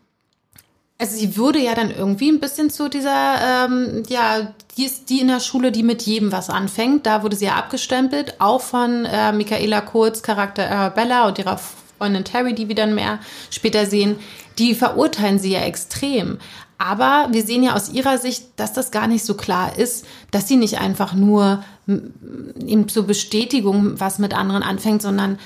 also 1.01 1.17
sie 1.17 1.37
würde 1.37 1.59
ja 1.59 1.75
dann 1.75 1.91
irgendwie 1.91 2.31
ein 2.31 2.41
bisschen 2.41 2.69
zu 2.69 2.91
dieser, 2.91 3.67
ähm, 3.67 4.03
ja, 4.09 4.53
die 4.77 4.85
ist 4.85 5.09
die 5.09 5.21
in 5.21 5.29
der 5.29 5.41
Schule, 5.41 5.73
die 5.73 5.83
mit 5.83 6.03
jedem 6.03 6.31
was 6.31 6.51
anfängt. 6.51 7.07
Da 7.07 7.23
wurde 7.23 7.37
sie 7.37 7.47
ja 7.47 7.55
abgestempelt, 7.55 8.39
auch 8.39 8.61
von 8.61 9.07
äh, 9.07 9.33
Michaela 9.33 9.81
Kurz 9.81 10.23
Charakter 10.23 10.71
Arabella 10.71 11.27
und 11.27 11.39
ihrer 11.39 11.59
Freundin 11.99 12.25
Terry, 12.25 12.55
die 12.55 12.69
wir 12.69 12.75
dann 12.75 12.95
mehr 12.95 13.19
später 13.49 13.87
sehen. 13.87 14.17
Die 14.59 14.75
verurteilen 14.75 15.39
sie 15.39 15.53
ja 15.53 15.61
extrem. 15.61 16.39
Aber 16.77 17.29
wir 17.31 17.45
sehen 17.45 17.63
ja 17.63 17.75
aus 17.75 17.91
ihrer 17.91 18.19
Sicht, 18.19 18.49
dass 18.57 18.75
das 18.75 18.91
gar 18.91 19.07
nicht 19.07 19.25
so 19.25 19.35
klar 19.35 19.79
ist, 19.79 20.05
dass 20.31 20.49
sie 20.49 20.57
nicht 20.57 20.81
einfach 20.81 21.15
nur 21.15 21.65
eben 21.87 22.89
zur 22.89 23.07
Bestätigung 23.07 23.99
was 23.99 24.19
mit 24.19 24.35
anderen 24.35 24.63
anfängt, 24.63 25.01
sondern 25.01 25.39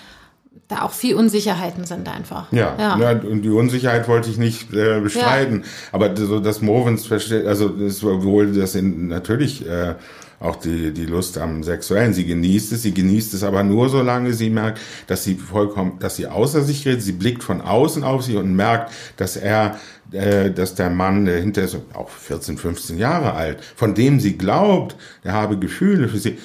da 0.69 0.83
auch 0.83 0.93
viel 0.93 1.15
Unsicherheiten 1.15 1.85
sind 1.85 2.09
einfach. 2.09 2.51
Ja, 2.53 2.75
ja. 2.79 2.99
ja 2.99 3.11
und 3.21 3.43
die 3.43 3.51
Unsicherheit 3.51 4.09
wollte 4.09 4.31
ich 4.31 4.39
nicht 4.39 4.73
äh, 4.73 5.01
bestreiten. 5.01 5.61
Ja. 5.61 5.69
Aber 5.93 6.17
so 6.17 6.41
das 6.41 6.63
Movens 6.63 7.07
versteht, 7.07 7.47
also 7.47 7.69
das 7.69 8.03
wohl 8.03 8.53
das 8.53 8.75
in, 8.75 9.09
natürlich 9.09 9.69
äh, 9.69 9.95
auch 10.41 10.57
die, 10.57 10.93
die 10.93 11.07
Lust 11.07 11.39
am 11.39 11.63
Sexuellen. 11.63 12.13
Sie 12.13 12.27
genießt 12.27 12.73
es, 12.73 12.83
sie 12.83 12.95
genießt 12.95 13.35
es 13.35 13.43
aber 13.43 13.63
nur 13.63 13.89
solange 13.89 14.33
sie 14.33 14.51
merkt, 14.51 14.81
dass 15.07 15.25
sie 15.25 15.37
vollkommen, 15.37 15.99
dass 16.01 16.17
sie 16.17 16.27
außer 16.27 16.63
sich 16.63 16.85
gerät. 16.85 17.03
Sie 17.03 17.13
blickt 17.13 17.43
von 17.43 17.61
außen 17.61 18.05
auf 18.05 18.23
sie 18.23 18.37
und 18.37 18.55
merkt, 18.55 18.93
dass 19.17 19.37
er, 19.37 19.79
äh, 20.13 20.51
dass 20.51 20.75
der 20.75 20.91
Mann, 20.91 21.25
der 21.25 21.41
hinter 21.41 21.63
ist, 21.63 21.77
auch 21.95 22.09
14, 22.09 22.59
15 22.59 22.99
Jahre 22.99 23.35
alt, 23.35 23.63
von 23.77 23.95
dem 23.95 24.21
sie 24.21 24.37
glaubt, 24.37 24.97
der 25.25 25.33
habe 25.33 25.59
Gefühle 25.59 26.09
für 26.09 26.19
sie, 26.19 26.39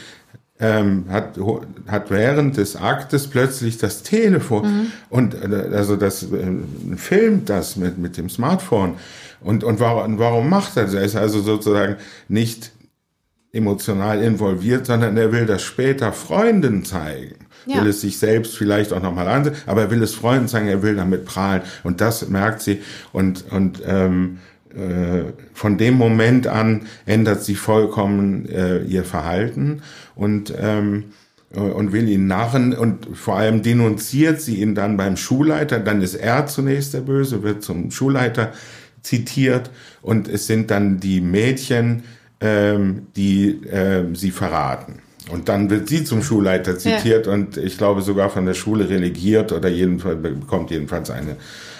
ähm, 0.59 1.05
hat, 1.09 1.39
hat 1.87 2.11
während 2.11 2.57
des 2.57 2.75
Aktes 2.75 3.27
plötzlich 3.27 3.77
das 3.77 4.03
Telefon 4.03 4.63
mhm. 4.63 4.91
und 5.09 5.33
äh, 5.33 5.69
also 5.73 5.95
das 5.95 6.23
äh, 6.23 6.27
filmt 6.97 7.49
das 7.49 7.77
mit, 7.77 7.97
mit 7.97 8.17
dem 8.17 8.29
Smartphone. 8.29 8.95
Und, 9.41 9.63
und 9.63 9.79
warum, 9.79 10.19
warum 10.19 10.49
macht 10.49 10.75
er 10.75 10.83
das? 10.83 10.93
Er 10.93 11.03
ist 11.03 11.15
also 11.15 11.41
sozusagen 11.41 11.95
nicht 12.27 12.71
emotional 13.53 14.21
involviert, 14.21 14.85
sondern 14.85 15.15
er 15.17 15.31
will 15.31 15.45
das 15.45 15.63
später 15.63 16.11
Freunden 16.11 16.83
zeigen. 16.83 17.35
Ja. 17.65 17.81
Will 17.81 17.89
es 17.89 18.01
sich 18.01 18.17
selbst 18.17 18.57
vielleicht 18.57 18.93
auch 18.93 19.01
nochmal 19.01 19.27
ansehen, 19.27 19.55
aber 19.65 19.81
er 19.83 19.91
will 19.91 20.03
es 20.03 20.13
Freunden 20.13 20.47
zeigen, 20.47 20.67
er 20.67 20.83
will 20.83 20.95
damit 20.95 21.25
prahlen. 21.25 21.61
Und 21.83 22.01
das 22.01 22.27
merkt 22.27 22.61
sie. 22.61 22.81
Und, 23.11 23.45
und 23.51 23.81
ähm, 23.85 24.37
äh, 24.37 24.48
von 25.53 25.77
dem 25.77 25.95
Moment 25.95 26.47
an 26.47 26.83
ändert 27.05 27.43
sie 27.43 27.55
vollkommen 27.55 28.47
äh, 28.47 28.83
ihr 28.83 29.03
Verhalten 29.03 29.81
und 30.15 30.53
ähm, 30.59 31.05
und 31.51 31.93
will 31.93 32.07
ihn 32.07 32.27
narren 32.27 32.73
und 32.73 33.07
vor 33.17 33.37
allem 33.37 33.63
denunziert 33.63 34.39
sie 34.39 34.57
ihn 34.57 34.75
dann 34.75 34.97
beim 34.97 35.17
Schulleiter. 35.17 35.79
Dann 35.79 36.03
ist 36.03 36.13
er 36.13 36.45
zunächst 36.45 36.93
der 36.93 37.01
Böse, 37.01 37.41
wird 37.41 37.63
zum 37.63 37.89
Schulleiter 37.89 38.53
zitiert 39.01 39.71
und 40.03 40.27
es 40.27 40.45
sind 40.45 40.69
dann 40.69 40.99
die 40.99 41.21
Mädchen, 41.21 42.03
ähm, 42.39 43.07
die 43.15 43.65
äh, 43.65 44.05
sie 44.13 44.29
verraten. 44.29 44.99
Und 45.31 45.49
dann 45.49 45.69
wird 45.69 45.89
sie 45.89 46.03
zum 46.03 46.23
Schulleiter 46.23 46.77
zitiert 46.77 47.27
ja. 47.27 47.33
und 47.33 47.57
ich 47.57 47.77
glaube 47.77 48.01
sogar 48.01 48.29
von 48.29 48.45
der 48.45 48.55
Schule 48.55 48.89
relegiert 48.89 49.51
oder 49.51 49.69
jedenfalls 49.69 50.21
bekommt 50.21 50.71
jedenfalls 50.71 51.09
eine 51.11 51.35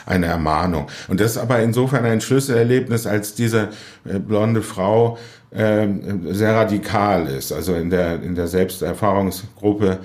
eine 0.10 0.26
Ermahnung. 0.26 0.88
Und 1.08 1.20
das 1.20 1.32
ist 1.32 1.38
aber 1.38 1.62
insofern 1.62 2.04
ein 2.06 2.20
Schlüsselerlebnis, 2.20 3.06
als 3.06 3.36
diese 3.36 3.70
äh, 4.06 4.20
blonde 4.20 4.62
Frau 4.62 5.18
äh, 5.52 5.88
sehr 6.32 6.56
radikal 6.56 7.28
ist. 7.28 7.52
Also 7.52 7.76
in 7.76 7.90
der, 7.90 8.22
in 8.22 8.36
der 8.36 8.48
Selbsterfahrungsgruppe 8.48 10.00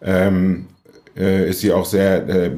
ähm, 0.00 0.66
äh, 1.16 1.50
ist 1.50 1.60
sie 1.60 1.72
auch 1.72 1.84
sehr, 1.84 2.28
äh, 2.28 2.50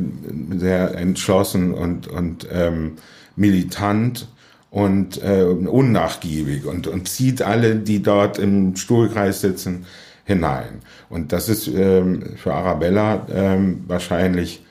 sehr 0.56 0.94
entschlossen 0.94 1.72
und, 1.72 2.06
und 2.06 2.46
ähm, 2.52 2.92
militant 3.34 4.28
und 4.70 5.22
äh, 5.22 5.42
unnachgiebig 5.42 6.66
und, 6.66 6.86
und 6.86 7.08
zieht 7.08 7.42
alle, 7.42 7.76
die 7.76 8.02
dort 8.02 8.38
im 8.38 8.76
Stuhlkreis 8.76 9.40
sitzen, 9.40 9.86
hinein. 10.24 10.82
Und 11.08 11.32
das 11.32 11.48
ist 11.48 11.66
ähm, 11.66 12.36
für 12.36 12.54
Arabella 12.54 13.26
ähm, 13.32 13.84
wahrscheinlich 13.88 14.64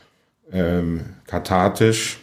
ähm, 0.52 1.02
kathartisch 1.28 2.19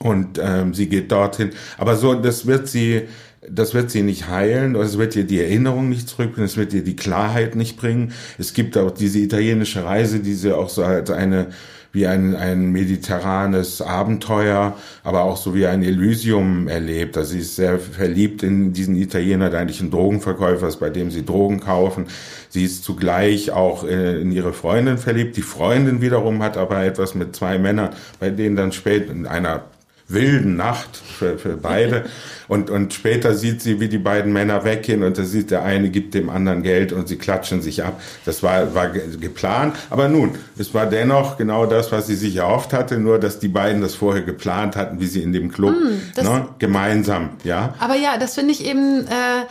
und 0.00 0.38
ähm, 0.42 0.74
sie 0.74 0.88
geht 0.88 1.10
dorthin. 1.10 1.50
Aber 1.76 1.96
so, 1.96 2.14
das 2.14 2.46
wird 2.46 2.68
sie, 2.68 3.02
das 3.48 3.74
wird 3.74 3.90
sie 3.90 4.02
nicht 4.02 4.28
heilen, 4.28 4.74
es 4.76 4.98
wird 4.98 5.16
ihr 5.16 5.24
die 5.24 5.40
Erinnerung 5.40 5.88
nicht 5.88 6.08
zurückbringen, 6.08 6.46
es 6.46 6.56
wird 6.56 6.72
ihr 6.72 6.84
die 6.84 6.96
Klarheit 6.96 7.56
nicht 7.56 7.76
bringen. 7.76 8.12
Es 8.38 8.52
gibt 8.52 8.76
auch 8.76 8.90
diese 8.90 9.18
italienische 9.18 9.84
Reise, 9.84 10.20
die 10.20 10.34
sie 10.34 10.54
auch 10.54 10.68
so 10.68 10.84
als 10.84 11.10
eine 11.10 11.48
wie 11.92 12.06
ein, 12.06 12.36
ein 12.36 12.70
mediterranes 12.70 13.80
Abenteuer, 13.80 14.76
aber 15.02 15.22
auch 15.22 15.36
so 15.36 15.54
wie 15.54 15.66
ein 15.66 15.82
Elysium 15.82 16.68
erlebt. 16.68 17.16
Also 17.16 17.32
sie 17.32 17.40
ist 17.40 17.56
sehr 17.56 17.78
verliebt 17.78 18.42
in 18.42 18.72
diesen 18.72 18.94
Italiener, 18.94 19.48
der 19.50 19.60
eigentlich 19.60 19.80
ein 19.80 19.90
Drogenverkäufer 19.90 20.68
ist, 20.68 20.80
bei 20.80 20.90
dem 20.90 21.10
sie 21.10 21.24
Drogen 21.24 21.60
kaufen. 21.60 22.06
Sie 22.50 22.64
ist 22.64 22.84
zugleich 22.84 23.50
auch 23.52 23.84
äh, 23.84 24.20
in 24.20 24.32
ihre 24.32 24.52
Freundin 24.52 24.98
verliebt. 24.98 25.36
Die 25.36 25.42
Freundin 25.42 26.02
wiederum 26.02 26.42
hat 26.42 26.56
aber 26.56 26.84
etwas 26.84 27.14
mit 27.14 27.34
zwei 27.34 27.58
Männern, 27.58 27.90
bei 28.20 28.30
denen 28.30 28.56
dann 28.56 28.72
spät 28.72 29.08
in 29.08 29.26
einer 29.26 29.64
wilden 30.08 30.56
Nacht 30.56 30.96
für, 30.96 31.38
für 31.38 31.56
beide. 31.56 32.04
Und, 32.48 32.70
und 32.70 32.94
später 32.94 33.34
sieht 33.34 33.60
sie, 33.60 33.78
wie 33.78 33.88
die 33.88 33.98
beiden 33.98 34.32
Männer 34.32 34.64
weggehen 34.64 35.02
und 35.02 35.18
da 35.18 35.24
sieht 35.24 35.50
der 35.50 35.64
eine 35.64 35.90
gibt 35.90 36.14
dem 36.14 36.30
anderen 36.30 36.62
Geld 36.62 36.94
und 36.94 37.06
sie 37.06 37.16
klatschen 37.16 37.60
sich 37.60 37.84
ab. 37.84 38.00
Das 38.24 38.42
war, 38.42 38.74
war 38.74 38.88
geplant. 38.88 39.76
Aber 39.90 40.08
nun, 40.08 40.34
es 40.56 40.72
war 40.72 40.86
dennoch 40.86 41.36
genau 41.36 41.66
das, 41.66 41.92
was 41.92 42.06
sie 42.06 42.16
sich 42.16 42.36
erhofft 42.36 42.72
hatte, 42.72 42.98
nur 42.98 43.18
dass 43.18 43.38
die 43.38 43.48
beiden 43.48 43.82
das 43.82 43.94
vorher 43.94 44.22
geplant 44.22 44.76
hatten, 44.76 44.98
wie 44.98 45.06
sie 45.06 45.22
in 45.22 45.34
dem 45.34 45.52
Club 45.52 45.74
mm, 45.74 46.22
ne, 46.22 46.48
gemeinsam, 46.58 47.32
ja. 47.44 47.74
Aber 47.80 47.96
ja, 47.96 48.16
das 48.16 48.34
finde 48.34 48.52
ich 48.52 48.64
eben, 48.64 49.06
äh, 49.06 49.44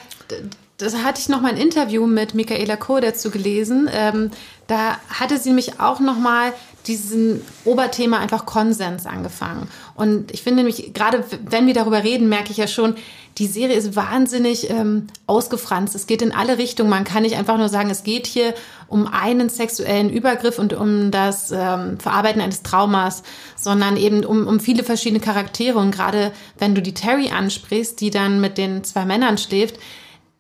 das 0.79 0.95
hatte 1.03 1.21
ich 1.21 1.29
noch 1.29 1.41
mal 1.41 1.51
ein 1.51 1.57
Interview 1.57 2.07
mit 2.07 2.33
Michaela 2.33 2.77
Koh 2.77 2.99
dazu 2.99 3.29
gelesen. 3.29 3.87
Ähm, 3.93 4.31
da 4.65 4.97
hatte 5.07 5.37
sie 5.37 5.53
mich 5.53 5.79
auch 5.79 5.99
noch 5.99 6.17
mal 6.17 6.51
diesen 6.86 7.41
Oberthema 7.65 8.19
einfach 8.19 8.46
Konsens 8.46 9.05
angefangen. 9.05 9.67
Und 9.96 10.31
ich 10.31 10.43
finde 10.43 10.63
nämlich, 10.63 10.93
gerade 10.93 11.24
wenn 11.46 11.67
wir 11.67 11.74
darüber 11.74 12.03
reden, 12.03 12.29
merke 12.29 12.51
ich 12.51 12.57
ja 12.57 12.67
schon, 12.67 12.96
die 13.38 13.48
Serie 13.48 13.75
ist 13.75 13.96
wahnsinnig 13.96 14.69
ähm, 14.69 15.07
ausgefranst. 15.27 15.93
Es 15.93 16.07
geht 16.07 16.22
in 16.22 16.31
alle 16.31 16.57
Richtungen. 16.57 16.89
Man 16.89 17.03
kann 17.03 17.22
nicht 17.22 17.36
einfach 17.36 17.57
nur 17.57 17.69
sagen, 17.69 17.89
es 17.89 18.03
geht 18.03 18.25
hier 18.25 18.55
um 18.88 19.05
einen 19.05 19.50
sexuellen 19.50 20.10
Übergriff 20.10 20.57
und 20.57 20.74
um 20.74 21.12
das 21.12 21.51
ähm, 21.51 22.00
Verarbeiten 22.00 22.41
eines 22.41 22.63
Traumas, 22.63 23.22
sondern 23.55 23.96
eben 23.96 24.25
um, 24.25 24.48
um 24.48 24.60
viele 24.60 24.84
verschiedene 24.84 25.19
Charaktere. 25.19 25.77
Und 25.77 25.91
gerade 25.91 26.31
wenn 26.57 26.74
du 26.74 26.81
die 26.81 26.96
Terry 26.96 27.29
ansprichst, 27.29 28.01
die 28.01 28.10
dann 28.10 28.41
mit 28.41 28.57
den 28.57 28.84
zwei 28.84 29.05
Männern 29.05 29.38
schläft, 29.38 29.77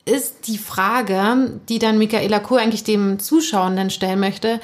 ist 0.05 0.47
die 0.47 0.57
Frage, 0.57 1.59
die 1.69 1.79
dann 1.79 1.97
Michaela 1.97 2.39
Kur 2.39 2.59
eigentlich 2.59 2.85
dem 2.85 3.19
Zuschauenden 3.19 3.89
stellen 3.89 4.19
möchte, 4.19 4.59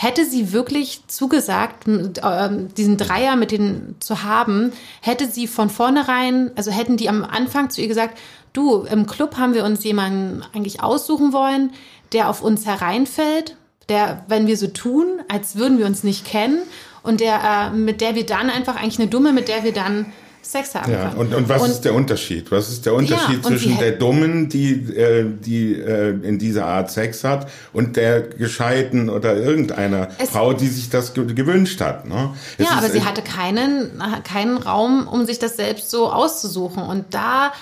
hätte 0.00 0.24
sie 0.24 0.52
wirklich 0.52 1.00
zugesagt, 1.08 1.88
äh, 1.88 2.50
diesen 2.76 2.96
Dreier 2.96 3.34
mit 3.34 3.50
denen 3.50 3.96
zu 3.98 4.22
haben, 4.22 4.72
hätte 5.00 5.26
sie 5.26 5.48
von 5.48 5.70
vornherein, 5.70 6.52
also 6.54 6.70
hätten 6.70 6.96
die 6.96 7.08
am 7.08 7.24
Anfang 7.24 7.68
zu 7.68 7.80
ihr 7.80 7.88
gesagt, 7.88 8.16
du, 8.52 8.82
im 8.82 9.06
Club 9.06 9.38
haben 9.38 9.54
wir 9.54 9.64
uns 9.64 9.82
jemanden 9.82 10.44
eigentlich 10.54 10.84
aussuchen 10.84 11.32
wollen, 11.32 11.72
der 12.12 12.30
auf 12.30 12.42
uns 12.42 12.64
hereinfällt, 12.64 13.56
der, 13.88 14.24
wenn 14.28 14.46
wir 14.46 14.56
so 14.56 14.68
tun, 14.68 15.20
als 15.26 15.56
würden 15.56 15.78
wir 15.78 15.86
uns 15.86 16.04
nicht 16.04 16.24
kennen 16.24 16.60
und 17.02 17.18
der, 17.18 17.42
äh, 17.42 17.76
mit 17.76 18.00
der 18.00 18.14
wir 18.14 18.24
dann 18.24 18.50
einfach 18.50 18.76
eigentlich 18.76 19.00
eine 19.00 19.08
Dumme, 19.08 19.32
mit 19.32 19.48
der 19.48 19.64
wir 19.64 19.72
dann 19.72 20.12
Sex 20.42 20.74
haben 20.74 20.90
ja, 20.90 21.10
Und, 21.10 21.34
und 21.34 21.48
was 21.48 21.62
und, 21.62 21.70
ist 21.70 21.84
der 21.84 21.94
Unterschied? 21.94 22.50
Was 22.50 22.68
ist 22.70 22.86
der 22.86 22.94
Unterschied 22.94 23.36
ja, 23.36 23.42
zwischen 23.42 23.78
der 23.78 23.92
Dummen, 23.92 24.48
die, 24.48 24.72
äh, 24.72 25.26
die 25.28 25.74
äh, 25.74 26.10
in 26.22 26.38
dieser 26.38 26.66
Art 26.66 26.90
Sex 26.90 27.24
hat, 27.24 27.50
und 27.72 27.96
der 27.96 28.22
Gescheiten 28.22 29.10
oder 29.10 29.36
irgendeiner 29.36 30.08
Frau, 30.30 30.52
die 30.52 30.68
sich 30.68 30.88
das 30.90 31.12
ge 31.14 31.26
gewünscht 31.34 31.80
hat? 31.80 32.06
Ne? 32.06 32.34
Es 32.56 32.66
ja, 32.68 32.76
aber 32.76 32.88
sie 32.88 33.04
hatte 33.04 33.22
keinen, 33.22 34.02
keinen 34.24 34.56
Raum, 34.56 35.06
um 35.06 35.26
sich 35.26 35.38
das 35.38 35.56
selbst 35.56 35.90
so 35.90 36.10
auszusuchen. 36.10 36.82
Und 36.82 37.14
da 37.14 37.52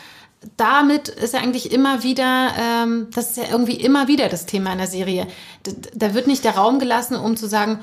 damit 0.57 1.09
ist 1.09 1.35
ja 1.35 1.41
eigentlich 1.41 1.73
immer 1.73 2.03
wieder, 2.03 2.51
ähm, 2.59 3.09
das 3.15 3.31
ist 3.31 3.37
ja 3.37 3.45
irgendwie 3.51 3.75
immer 3.75 4.07
wieder 4.07 4.29
das 4.29 4.47
Thema 4.47 4.73
in 4.73 4.79
der 4.79 4.87
Serie. 4.87 5.27
Da, 5.65 5.73
da 5.95 6.15
wird 6.15 6.27
nicht 6.27 6.45
der 6.45 6.57
Raum 6.57 6.79
gelassen, 6.79 7.17
um 7.17 7.37
zu 7.37 7.49
sagen, 7.49 7.81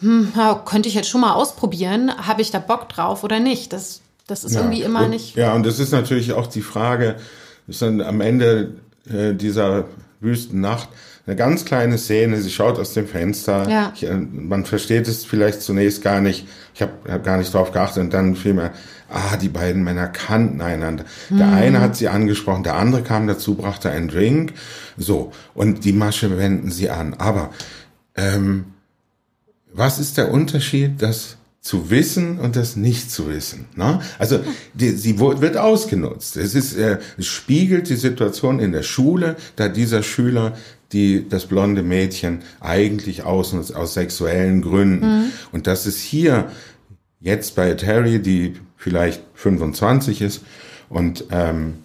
hm, 0.00 0.32
könnte 0.64 0.88
ich 0.88 0.94
jetzt 0.94 1.08
schon 1.08 1.20
mal 1.20 1.34
ausprobieren, 1.34 2.12
habe 2.26 2.42
ich 2.42 2.50
da 2.50 2.58
Bock 2.58 2.88
drauf 2.88 3.24
oder 3.24 3.40
nicht? 3.40 3.72
Das 3.72 4.02
das 4.26 4.44
ist 4.44 4.54
ja. 4.54 4.60
irgendwie 4.60 4.82
immer 4.82 5.04
und, 5.04 5.10
nicht. 5.10 5.36
Ja, 5.36 5.54
und 5.54 5.64
das 5.64 5.78
ist 5.78 5.92
natürlich 5.92 6.32
auch 6.32 6.46
die 6.46 6.62
Frage, 6.62 7.16
ist 7.68 7.82
dann 7.82 8.00
am 8.00 8.20
Ende 8.20 8.74
äh, 9.08 9.34
dieser 9.34 9.84
wüsten 10.20 10.60
Nacht 10.60 10.88
eine 11.26 11.36
ganz 11.36 11.64
kleine 11.64 11.98
Szene, 11.98 12.40
sie 12.40 12.50
schaut 12.50 12.78
aus 12.78 12.94
dem 12.94 13.08
Fenster, 13.08 13.68
ja. 13.68 13.92
Ich, 13.94 14.04
äh, 14.04 14.14
man 14.14 14.64
versteht 14.64 15.08
es 15.08 15.24
vielleicht 15.24 15.60
zunächst 15.60 16.02
gar 16.02 16.20
nicht, 16.20 16.46
ich 16.74 16.82
habe 16.82 16.92
hab 17.08 17.24
gar 17.24 17.36
nicht 17.36 17.52
drauf 17.52 17.72
geachtet 17.72 18.02
und 18.02 18.14
dann 18.14 18.36
fiel 18.36 18.54
mir, 18.54 18.70
ah, 19.10 19.36
die 19.36 19.48
beiden 19.48 19.82
Männer 19.82 20.06
kannten 20.06 20.60
einander. 20.60 21.04
Hm. 21.28 21.38
Der 21.38 21.48
eine 21.48 21.80
hat 21.80 21.96
sie 21.96 22.08
angesprochen, 22.08 22.62
der 22.62 22.76
andere 22.76 23.02
kam 23.02 23.26
dazu, 23.26 23.56
brachte 23.56 23.90
einen 23.90 24.08
Drink, 24.08 24.54
so, 24.96 25.32
und 25.54 25.84
die 25.84 25.92
Masche 25.92 26.38
wenden 26.38 26.70
sie 26.70 26.90
an. 26.90 27.14
Aber 27.14 27.50
ähm, 28.14 28.66
was 29.72 29.98
ist 29.98 30.18
der 30.18 30.30
Unterschied, 30.30 31.02
dass 31.02 31.36
zu 31.66 31.90
wissen 31.90 32.38
und 32.38 32.54
das 32.54 32.76
nicht 32.76 33.10
zu 33.10 33.28
wissen. 33.28 33.66
Ne? 33.74 34.00
Also 34.18 34.38
die, 34.72 34.90
sie 34.90 35.18
wird 35.18 35.56
ausgenutzt. 35.56 36.36
Es 36.36 36.54
ist, 36.54 36.76
äh, 36.76 36.98
es 37.18 37.26
spiegelt 37.26 37.88
die 37.88 37.96
Situation 37.96 38.60
in 38.60 38.70
der 38.70 38.84
Schule, 38.84 39.36
da 39.56 39.68
dieser 39.68 40.02
Schüler 40.02 40.54
die 40.92 41.28
das 41.28 41.46
blonde 41.46 41.82
Mädchen 41.82 42.42
eigentlich 42.60 43.24
ausnutzt 43.24 43.74
aus 43.74 43.94
sexuellen 43.94 44.62
Gründen. 44.62 45.06
Mhm. 45.06 45.32
Und 45.50 45.66
das 45.66 45.84
ist 45.84 46.00
hier 46.00 46.52
jetzt 47.20 47.56
bei 47.56 47.74
Terry, 47.74 48.20
die 48.20 48.54
vielleicht 48.76 49.20
25 49.34 50.22
ist 50.22 50.42
und 50.88 51.24
ähm, 51.32 51.84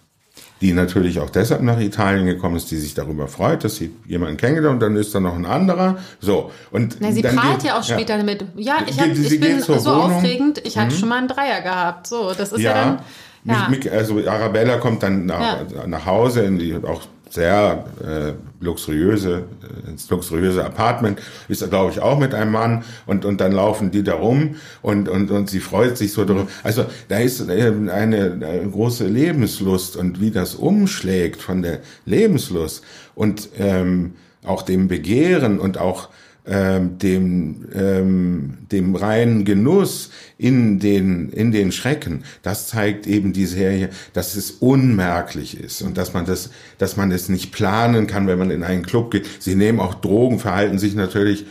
die 0.61 0.73
natürlich 0.73 1.19
auch 1.19 1.29
deshalb 1.29 1.61
nach 1.61 1.79
Italien 1.79 2.27
gekommen 2.27 2.55
ist, 2.55 2.69
die 2.69 2.77
sich 2.77 2.93
darüber 2.93 3.27
freut, 3.27 3.63
dass 3.63 3.77
sie 3.77 3.91
jemanden 4.07 4.37
kennengelernt 4.37 4.75
und 4.75 4.79
dann 4.79 4.95
ist 4.95 5.13
da 5.13 5.19
noch 5.19 5.35
ein 5.35 5.45
anderer. 5.45 5.97
So 6.19 6.51
und 6.69 6.97
Na, 6.99 7.11
sie 7.11 7.23
prahlt 7.23 7.59
geht, 7.59 7.63
ja 7.63 7.79
auch 7.79 7.83
später 7.83 8.13
ja. 8.13 8.19
damit. 8.19 8.45
Ja, 8.55 8.77
ich, 8.85 8.99
hab, 8.99 9.07
ich 9.07 9.39
bin 9.39 9.59
so 9.59 9.73
Wohnung. 9.73 10.13
aufregend. 10.13 10.61
Ich 10.65 10.77
hatte 10.77 10.93
mhm. 10.93 10.99
schon 10.99 11.09
mal 11.09 11.17
einen 11.17 11.27
Dreier 11.27 11.61
gehabt. 11.61 12.07
So, 12.07 12.33
das 12.37 12.51
ist 12.51 12.61
ja, 12.61 12.75
ja 12.75 12.99
dann. 13.43 13.81
Ja. 13.81 13.91
also 13.91 14.19
Arabella 14.27 14.77
kommt 14.77 15.01
dann 15.01 15.25
nach, 15.25 15.65
nach 15.87 16.05
Hause, 16.05 16.41
in 16.41 16.59
die 16.59 16.75
auch 16.75 17.01
sehr 17.31 17.85
äh, 18.03 18.33
luxuriöse, 18.63 19.45
äh, 19.87 19.89
ins 19.89 20.09
luxuriöse 20.09 20.63
Apartment, 20.63 21.19
ist 21.47 21.67
glaube 21.69 21.91
ich, 21.91 21.99
auch 21.99 22.19
mit 22.19 22.33
einem 22.33 22.51
Mann 22.51 22.83
und, 23.05 23.25
und 23.25 23.39
dann 23.39 23.53
laufen 23.53 23.89
die 23.89 24.03
da 24.03 24.15
rum 24.15 24.55
und, 24.81 25.07
und, 25.07 25.31
und 25.31 25.49
sie 25.49 25.61
freut 25.61 25.97
sich 25.97 26.11
so 26.11 26.25
darüber. 26.25 26.47
Also 26.63 26.85
da 27.07 27.17
ist 27.19 27.49
eine, 27.49 27.91
eine 27.91 28.69
große 28.69 29.07
Lebenslust 29.07 29.95
und 29.95 30.19
wie 30.19 30.31
das 30.31 30.55
umschlägt 30.55 31.41
von 31.41 31.61
der 31.61 31.79
Lebenslust 32.05 32.83
und 33.15 33.49
ähm, 33.57 34.13
auch 34.43 34.63
dem 34.63 34.87
Begehren 34.87 35.59
und 35.59 35.77
auch 35.77 36.09
ähm, 36.45 36.97
dem, 36.97 37.67
ähm, 37.73 38.57
dem 38.71 38.95
reinen 38.95 39.45
Genuss 39.45 40.09
in 40.37 40.79
den, 40.79 41.29
in 41.29 41.51
den 41.51 41.71
Schrecken, 41.71 42.23
das 42.41 42.67
zeigt 42.67 43.05
eben 43.05 43.31
die 43.31 43.45
Serie, 43.45 43.89
dass 44.13 44.35
es 44.35 44.51
unmerklich 44.51 45.59
ist 45.59 45.81
und 45.81 45.97
dass 45.97 46.13
man 46.13 46.25
das, 46.25 46.49
dass 46.77 46.97
man 46.97 47.11
es 47.11 47.29
nicht 47.29 47.51
planen 47.51 48.07
kann, 48.07 48.27
wenn 48.27 48.39
man 48.39 48.51
in 48.51 48.63
einen 48.63 48.83
Club 48.83 49.11
geht. 49.11 49.27
Sie 49.39 49.55
nehmen 49.55 49.79
auch 49.79 49.95
Drogen, 49.95 50.39
verhalten 50.39 50.79
sich 50.79 50.95
natürlich 50.95 51.45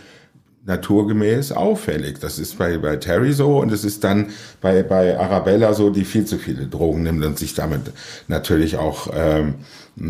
naturgemäß 0.66 1.52
auffällig. 1.52 2.18
Das 2.20 2.38
ist 2.38 2.58
bei, 2.58 2.76
bei 2.78 2.96
Terry 2.96 3.32
so 3.32 3.58
und 3.58 3.72
es 3.72 3.84
ist 3.84 4.04
dann 4.04 4.28
bei, 4.60 4.82
bei 4.82 5.18
Arabella 5.18 5.72
so, 5.72 5.90
die 5.90 6.04
viel 6.04 6.26
zu 6.26 6.38
viele 6.38 6.66
Drogen 6.66 7.02
nimmt 7.02 7.24
und 7.24 7.38
sich 7.38 7.54
damit 7.54 7.80
natürlich 8.28 8.76
auch 8.76 9.08
ähm, 9.14 9.54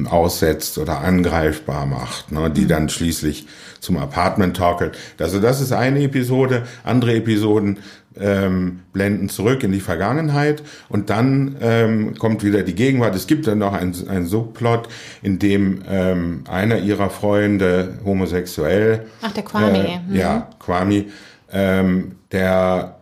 aussetzt 0.09 0.78
oder 0.78 1.00
angreifbar 1.00 1.87
macht, 1.87 2.33
ne, 2.33 2.50
die 2.50 2.62
mhm. 2.62 2.69
dann 2.69 2.88
schließlich 2.88 3.47
zum 3.80 3.97
Apartment 3.97 4.57
torkelt. 4.57 4.97
Also 5.19 5.40
das 5.40 5.61
ist 5.61 5.73
eine 5.73 6.02
Episode. 6.02 6.66
Andere 6.85 7.14
Episoden 7.14 7.78
ähm, 8.19 8.81
blenden 8.93 9.29
zurück 9.29 9.62
in 9.62 9.73
die 9.73 9.81
Vergangenheit 9.81 10.62
und 10.88 11.11
dann 11.11 11.57
ähm, 11.61 12.14
kommt 12.19 12.43
wieder 12.43 12.62
die 12.62 12.75
Gegenwart. 12.75 13.14
Es 13.14 13.26
gibt 13.26 13.47
dann 13.47 13.59
noch 13.59 13.73
einen, 13.73 14.26
Subplot, 14.26 14.88
in 15.23 15.38
dem 15.38 15.83
ähm, 15.88 16.45
einer 16.49 16.79
ihrer 16.79 17.11
Freunde 17.11 17.99
homosexuell. 18.05 19.07
Ach, 19.23 19.33
der 19.33 19.45
Kwame. 19.45 19.87
Äh, 19.87 19.99
mhm. 19.99 20.14
Ja, 20.14 20.50
Kwame, 20.59 21.07
ähm, 21.52 22.17
der 22.33 22.97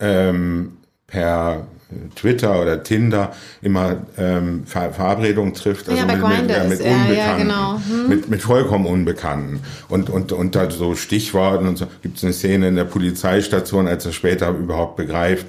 ähm, 0.00 0.78
per 1.06 1.66
Twitter 2.16 2.60
oder 2.60 2.82
Tinder 2.82 3.32
immer 3.62 3.98
ähm, 4.18 4.66
Ver 4.66 4.92
Verabredungen 4.92 5.54
trifft, 5.54 5.88
also 5.88 6.00
ja, 6.00 6.04
mit, 6.04 6.16
mit, 6.16 6.50
ja, 6.50 6.64
mit 6.64 6.80
Unbekannten, 6.80 7.16
ja, 7.16 7.36
genau. 7.36 7.80
hm. 7.88 8.08
mit, 8.08 8.28
mit 8.28 8.42
vollkommen 8.42 8.86
Unbekannten. 8.86 9.60
Und, 9.88 10.10
und 10.10 10.32
unter 10.32 10.68
so 10.70 10.96
Stichworten 10.96 11.68
und 11.68 11.78
so 11.78 11.86
gibt 12.02 12.18
es 12.18 12.24
eine 12.24 12.32
Szene 12.32 12.68
in 12.68 12.76
der 12.76 12.84
Polizeistation, 12.84 13.86
als 13.86 14.04
er 14.04 14.12
später 14.12 14.50
überhaupt 14.50 14.96
begreift, 14.96 15.46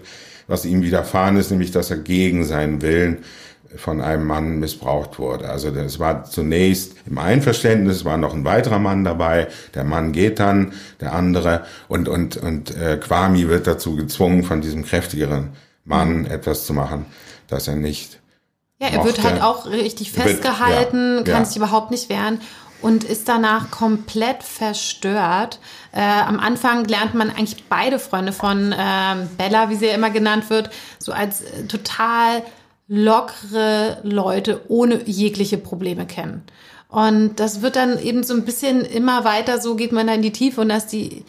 was 0.47 0.65
ihm 0.65 0.83
widerfahren 0.83 1.37
ist, 1.37 1.49
nämlich 1.49 1.71
dass 1.71 1.89
er 1.89 1.97
gegen 1.97 2.45
seinen 2.45 2.83
Willen 2.83 3.19
von 3.75 3.99
einem 3.99 4.25
Mann 4.25 4.59
missbraucht 4.59 5.17
wurde. 5.19 5.49
Also 5.49 5.69
es 5.69 5.99
war 5.99 6.23
zunächst 6.23 6.95
im 7.07 7.17
Einverständnis, 7.17 7.97
es 7.97 8.05
war 8.05 8.17
noch 8.17 8.33
ein 8.33 8.45
weiterer 8.45 8.79
Mann 8.79 9.03
dabei, 9.03 9.47
der 9.73 9.83
Mann 9.83 10.11
geht 10.11 10.39
dann, 10.39 10.73
der 11.01 11.13
andere 11.13 11.65
und 11.87 12.07
und 12.07 12.37
und 12.37 12.75
äh, 12.77 12.97
Kwami 12.97 13.49
wird 13.49 13.65
dazu 13.65 13.95
gezwungen 13.95 14.43
von 14.43 14.61
diesem 14.61 14.85
kräftigeren 14.85 15.49
Mann 15.87 16.25
etwas 16.25 16.65
zu 16.65 16.73
machen, 16.73 17.05
dass 17.47 17.67
er 17.67 17.75
nicht. 17.75 18.19
Ja, 18.79 18.89
er 18.89 18.97
mochte. 18.97 19.17
wird 19.17 19.23
halt 19.23 19.41
auch 19.41 19.65
richtig 19.65 20.11
festgehalten, 20.11 21.17
wird, 21.17 21.27
ja, 21.27 21.33
kann 21.33 21.43
ja. 21.43 21.45
sich 21.45 21.57
überhaupt 21.57 21.89
nicht 21.89 22.09
wehren 22.09 22.39
und 22.81 23.03
ist 23.03 23.27
danach 23.27 23.71
komplett 23.71 24.43
verstört. 24.43 25.59
Äh, 25.91 26.01
am 26.01 26.39
Anfang 26.39 26.85
lernt 26.85 27.15
man 27.15 27.29
eigentlich 27.29 27.63
beide 27.69 27.97
Freunde 27.97 28.33
von 28.33 28.71
äh, 28.71 29.15
Bella, 29.37 29.69
wie 29.69 29.75
sie 29.75 29.87
ja 29.87 29.95
immer 29.95 30.11
genannt 30.11 30.49
wird, 30.49 30.69
so 30.99 31.11
als 31.11 31.41
äh, 31.41 31.65
total 31.67 32.43
lockere 32.87 33.99
Leute 34.03 34.61
ohne 34.67 35.03
jegliche 35.05 35.57
Probleme 35.57 36.05
kennen. 36.05 36.43
Und 36.87 37.39
das 37.39 37.61
wird 37.61 37.75
dann 37.75 37.99
eben 37.99 38.23
so 38.23 38.33
ein 38.33 38.45
bisschen 38.45 38.81
immer 38.85 39.25
weiter, 39.25 39.59
so 39.59 39.75
geht 39.75 39.91
man 39.91 40.07
da 40.07 40.13
in 40.13 40.21
die 40.21 40.31
Tiefe 40.31 40.61
und 40.61 40.69
dass 40.69 40.87
die 40.87 41.25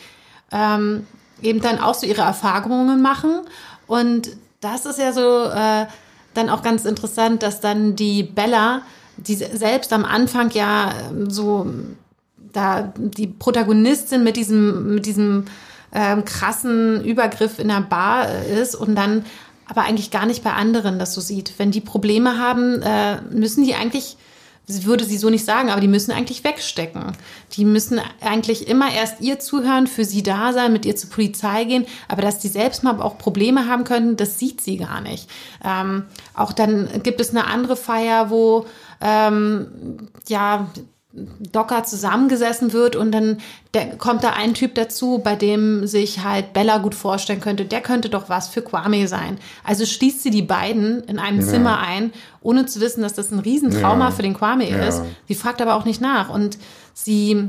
ähm, 0.53 1.07
eben 1.43 1.61
dann 1.61 1.81
auch 1.81 1.95
so 1.95 2.07
ihre 2.07 2.23
Erfahrungen 2.23 3.03
machen 3.03 3.41
und 3.87 4.31
das 4.61 4.87
ist 4.87 4.99
ja 4.99 5.13
so 5.13 5.45
äh, 5.45 5.87
dann 6.35 6.51
auch 6.51 6.63
ganz 6.63 6.85
interessant, 6.85 7.43
dass 7.43 7.61
dann 7.61 7.97
die 7.97 8.23
Bella, 8.23 8.83
die 9.17 9.35
selbst 9.35 9.93
am 9.93 10.05
Anfang 10.05 10.51
ja 10.51 10.93
ähm, 11.11 11.31
so 11.31 11.67
da 12.53 12.93
die 12.97 13.27
Protagonistin 13.27 14.25
mit 14.25 14.37
diesem 14.37 14.95
mit 14.95 15.07
diesem 15.07 15.45
ähm, 15.93 16.25
krassen 16.25 17.05
Übergriff 17.05 17.59
in 17.59 17.69
der 17.69 17.81
Bar 17.81 18.29
ist 18.45 18.75
und 18.75 18.95
dann 18.95 19.25
aber 19.67 19.83
eigentlich 19.83 20.11
gar 20.11 20.27
nicht 20.27 20.43
bei 20.43 20.53
anderen 20.53 20.99
das 20.99 21.15
so 21.15 21.21
sieht. 21.21 21.55
Wenn 21.59 21.71
die 21.71 21.81
Probleme 21.81 22.39
haben, 22.39 22.81
äh, 22.83 23.21
müssen 23.31 23.65
die 23.65 23.75
eigentlich 23.75 24.17
würde 24.69 25.05
sie 25.05 25.17
so 25.17 25.31
nicht 25.31 25.45
sagen, 25.45 25.71
aber 25.71 25.81
die 25.81 25.89
müssen 25.89 26.13
eigentlich 26.13 26.45
wegstecken. 26.45 27.17
Die 27.53 27.65
müssen 27.65 28.01
eigentlich 28.21 28.69
immer 28.69 28.93
erst 28.93 29.21
ihr 29.21 29.39
zuhören, 29.39 29.87
für 29.87 30.05
sie 30.05 30.23
da 30.23 30.53
sein, 30.53 30.73
mit 30.73 30.85
ihr 30.85 30.97
zur 30.97 31.11
Polizei 31.11 31.65
gehen, 31.65 31.87
aber 32.09 32.23
dass 32.23 32.39
die 32.39 32.49
selbst 32.49 32.85
mal 32.85 33.01
auch 33.01 33.19
Probleme 33.19 33.67
haben 33.67 33.85
könnten, 33.85 34.17
das 34.17 34.39
sieht 34.39 34.61
sie 34.61 34.77
gar 34.77 35.01
nicht. 35.01 35.29
Ähm, 35.65 36.05
auch 36.35 36.53
dann 36.53 37.03
gibt 37.03 37.21
es 37.21 37.31
eine 37.31 37.47
andere 37.47 37.77
Feier, 37.77 38.31
wo 38.31 38.67
ähm, 39.01 40.09
ja 40.29 40.69
Docker 41.13 41.85
zusammengesessen 41.85 42.75
wird 42.75 42.95
und 42.95 43.13
dann 43.13 43.39
kommt 43.97 44.25
da 44.25 44.35
ein 44.35 44.53
Typ 44.53 44.75
dazu, 44.75 45.21
bei 45.25 45.37
dem 45.37 45.87
sich 45.87 46.23
halt 46.23 46.53
Bella 46.53 46.79
gut 46.79 46.95
vorstellen 46.95 47.41
könnte, 47.41 47.65
der 47.65 47.81
könnte 47.81 48.11
doch 48.11 48.29
was 48.29 48.49
für 48.49 48.61
Kwame 48.61 49.09
sein. 49.09 49.39
Also 49.65 49.87
schließt 49.87 50.23
sie 50.23 50.31
die 50.31 50.43
beiden 50.43 51.03
in 51.05 51.19
einem 51.19 51.41
ja. 51.41 51.47
Zimmer 51.47 51.79
ein, 51.79 52.13
ohne 52.43 52.67
zu 52.67 52.81
wissen, 52.81 53.01
dass 53.01 53.15
das 53.15 53.33
ein 53.33 53.39
Riesentrauma 53.39 54.07
ja. 54.07 54.11
für 54.11 54.23
den 54.23 54.35
Kwame 54.35 54.69
ja. 54.69 54.85
ist. 54.87 55.03
Sie 55.27 55.35
fragt 55.35 55.63
aber 55.63 55.77
auch 55.77 55.87
nicht 55.87 56.03
nach 56.03 56.29
und 56.29 56.59
sie, 56.93 57.49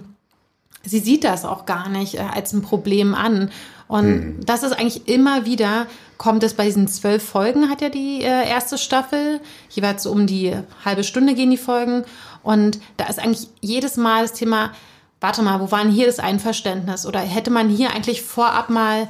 sie 0.85 0.99
sieht 0.99 1.25
das 1.25 1.43
auch 1.43 1.65
gar 1.65 1.89
nicht 1.89 2.15
äh, 2.15 2.19
als 2.33 2.53
ein 2.53 2.61
Problem 2.61 3.13
an. 3.13 3.51
Und 3.89 4.05
hm. 4.05 4.45
das 4.45 4.63
ist 4.63 4.71
eigentlich 4.71 5.09
immer 5.09 5.45
wieder, 5.45 5.87
kommt 6.19 6.43
es 6.43 6.53
bei 6.53 6.65
diesen 6.65 6.87
zwölf 6.87 7.23
Folgen, 7.23 7.69
hat 7.69 7.81
ja 7.81 7.89
die 7.89 8.21
äh, 8.21 8.47
erste 8.47 8.77
Staffel, 8.77 9.41
jeweils 9.69 10.05
um 10.05 10.27
die 10.27 10.55
halbe 10.85 11.03
Stunde 11.03 11.33
gehen 11.33 11.49
die 11.49 11.57
Folgen. 11.57 12.03
Und 12.43 12.79
da 12.97 13.07
ist 13.07 13.19
eigentlich 13.19 13.47
jedes 13.61 13.97
Mal 13.97 14.23
das 14.23 14.33
Thema, 14.33 14.71
warte 15.19 15.41
mal, 15.41 15.59
wo 15.59 15.71
war 15.71 15.83
denn 15.83 15.91
hier 15.91 16.05
das 16.05 16.19
Einverständnis? 16.19 17.05
Oder 17.05 17.19
hätte 17.19 17.51
man 17.51 17.69
hier 17.69 17.91
eigentlich 17.91 18.21
vorab 18.21 18.69
mal 18.69 19.07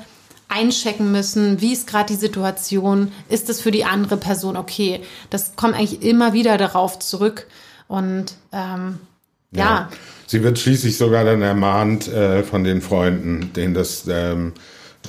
einchecken 0.48 1.12
müssen, 1.12 1.62
wie 1.62 1.74
ist 1.74 1.88
gerade 1.88 2.12
die 2.12 2.20
Situation, 2.20 3.12
ist 3.30 3.50
es 3.50 3.62
für 3.62 3.72
die 3.72 3.86
andere 3.86 4.18
Person 4.18 4.58
okay? 4.58 5.02
Das 5.30 5.56
kommt 5.56 5.76
eigentlich 5.76 6.02
immer 6.02 6.34
wieder 6.34 6.58
darauf 6.58 7.00
zurück. 7.00 7.46
Und 7.88 8.34
ähm, 8.52 9.00
ja. 9.52 9.64
ja. 9.64 9.90
Sie 10.26 10.44
wird 10.44 10.60
schließlich 10.60 10.98
sogar 10.98 11.24
dann 11.24 11.42
ermahnt 11.42 12.08
äh, 12.08 12.44
von 12.44 12.64
den 12.64 12.82
Freunden, 12.82 13.54
denen 13.54 13.74
das 13.74 14.06
ähm, 14.08 14.54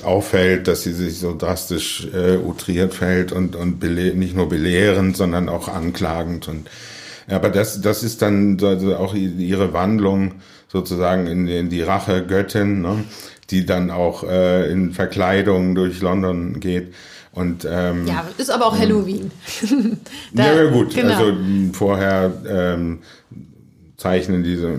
auffällt, 0.03 0.67
dass 0.67 0.83
sie 0.83 0.93
sich 0.93 1.19
so 1.19 1.35
drastisch 1.37 2.07
äh, 2.13 2.37
outriert 2.37 2.93
fällt 2.93 3.31
und, 3.31 3.55
und 3.55 3.83
nicht 3.83 4.35
nur 4.35 4.49
belehrend, 4.49 5.17
sondern 5.17 5.49
auch 5.49 5.67
anklagend 5.67 6.47
und 6.47 6.69
aber 7.35 7.49
das, 7.49 7.81
das 7.81 8.03
ist 8.03 8.21
dann 8.21 8.57
also 8.61 8.95
auch 8.95 9.13
ihre 9.13 9.73
Wandlung 9.73 10.33
sozusagen 10.67 11.27
in, 11.27 11.47
in 11.47 11.69
die 11.69 11.81
Rache-Göttin, 11.81 12.81
ne? 12.81 13.03
die 13.49 13.65
dann 13.65 13.91
auch 13.91 14.23
äh, 14.23 14.71
in 14.71 14.93
Verkleidung 14.93 15.75
durch 15.75 16.01
London 16.01 16.59
geht. 16.59 16.93
Und, 17.33 17.65
ähm, 17.69 18.07
ja, 18.07 18.25
ist 18.37 18.49
aber 18.49 18.65
auch 18.65 18.77
Halloween. 18.77 19.31
da, 20.33 20.53
ja, 20.53 20.69
gut. 20.69 20.93
Genau. 20.93 21.13
Also 21.13 21.33
vorher 21.73 22.33
ähm, 22.47 22.99
zeichnen 24.01 24.43
diese 24.43 24.73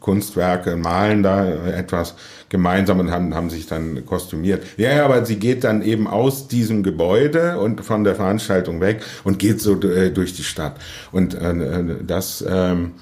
Kunstwerke, 0.00 0.76
malen 0.76 1.22
da 1.22 1.46
etwas 1.66 2.14
gemeinsam 2.48 2.98
und 3.00 3.10
haben, 3.10 3.34
haben 3.34 3.50
sich 3.50 3.66
dann 3.66 4.04
kostümiert. 4.04 4.64
Ja, 4.76 5.04
aber 5.04 5.24
sie 5.24 5.36
geht 5.36 5.64
dann 5.64 5.82
eben 5.82 6.06
aus 6.08 6.48
diesem 6.48 6.82
Gebäude 6.82 7.58
und 7.58 7.84
von 7.84 8.04
der 8.04 8.16
Veranstaltung 8.16 8.80
weg 8.80 9.02
und 9.24 9.38
geht 9.38 9.60
so 9.60 9.80
äh, 9.80 10.10
durch 10.10 10.34
die 10.34 10.42
Stadt. 10.42 10.76
Und 11.12 11.34
äh, 11.34 11.54
das, 12.04 12.44
ähm, 12.48 12.92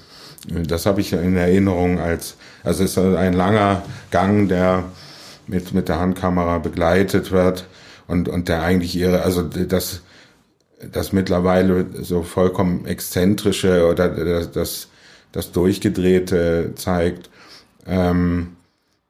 das 0.47 0.85
habe 0.85 1.01
ich 1.01 1.13
in 1.13 1.35
Erinnerung 1.35 1.99
als, 1.99 2.35
also 2.63 2.83
es 2.83 2.91
ist 2.91 2.97
ein 2.97 3.33
langer 3.33 3.81
Gang, 4.11 4.47
der 4.47 4.85
mit, 5.47 5.73
mit 5.73 5.89
der 5.89 5.99
Handkamera 5.99 6.59
begleitet 6.59 7.31
wird 7.31 7.65
und, 8.07 8.29
und 8.29 8.47
der 8.47 8.61
eigentlich 8.61 8.95
ihre, 8.95 9.23
also 9.23 9.41
das, 9.41 10.01
das 10.91 11.13
mittlerweile 11.13 11.85
so 12.01 12.21
vollkommen 12.21 12.85
exzentrische 12.85 13.87
oder 13.87 14.09
das, 14.09 14.51
das, 14.51 14.87
das 15.37 15.51
Durchgedrehte 15.51 16.73
zeigt. 16.75 17.29
Ähm, 17.85 18.57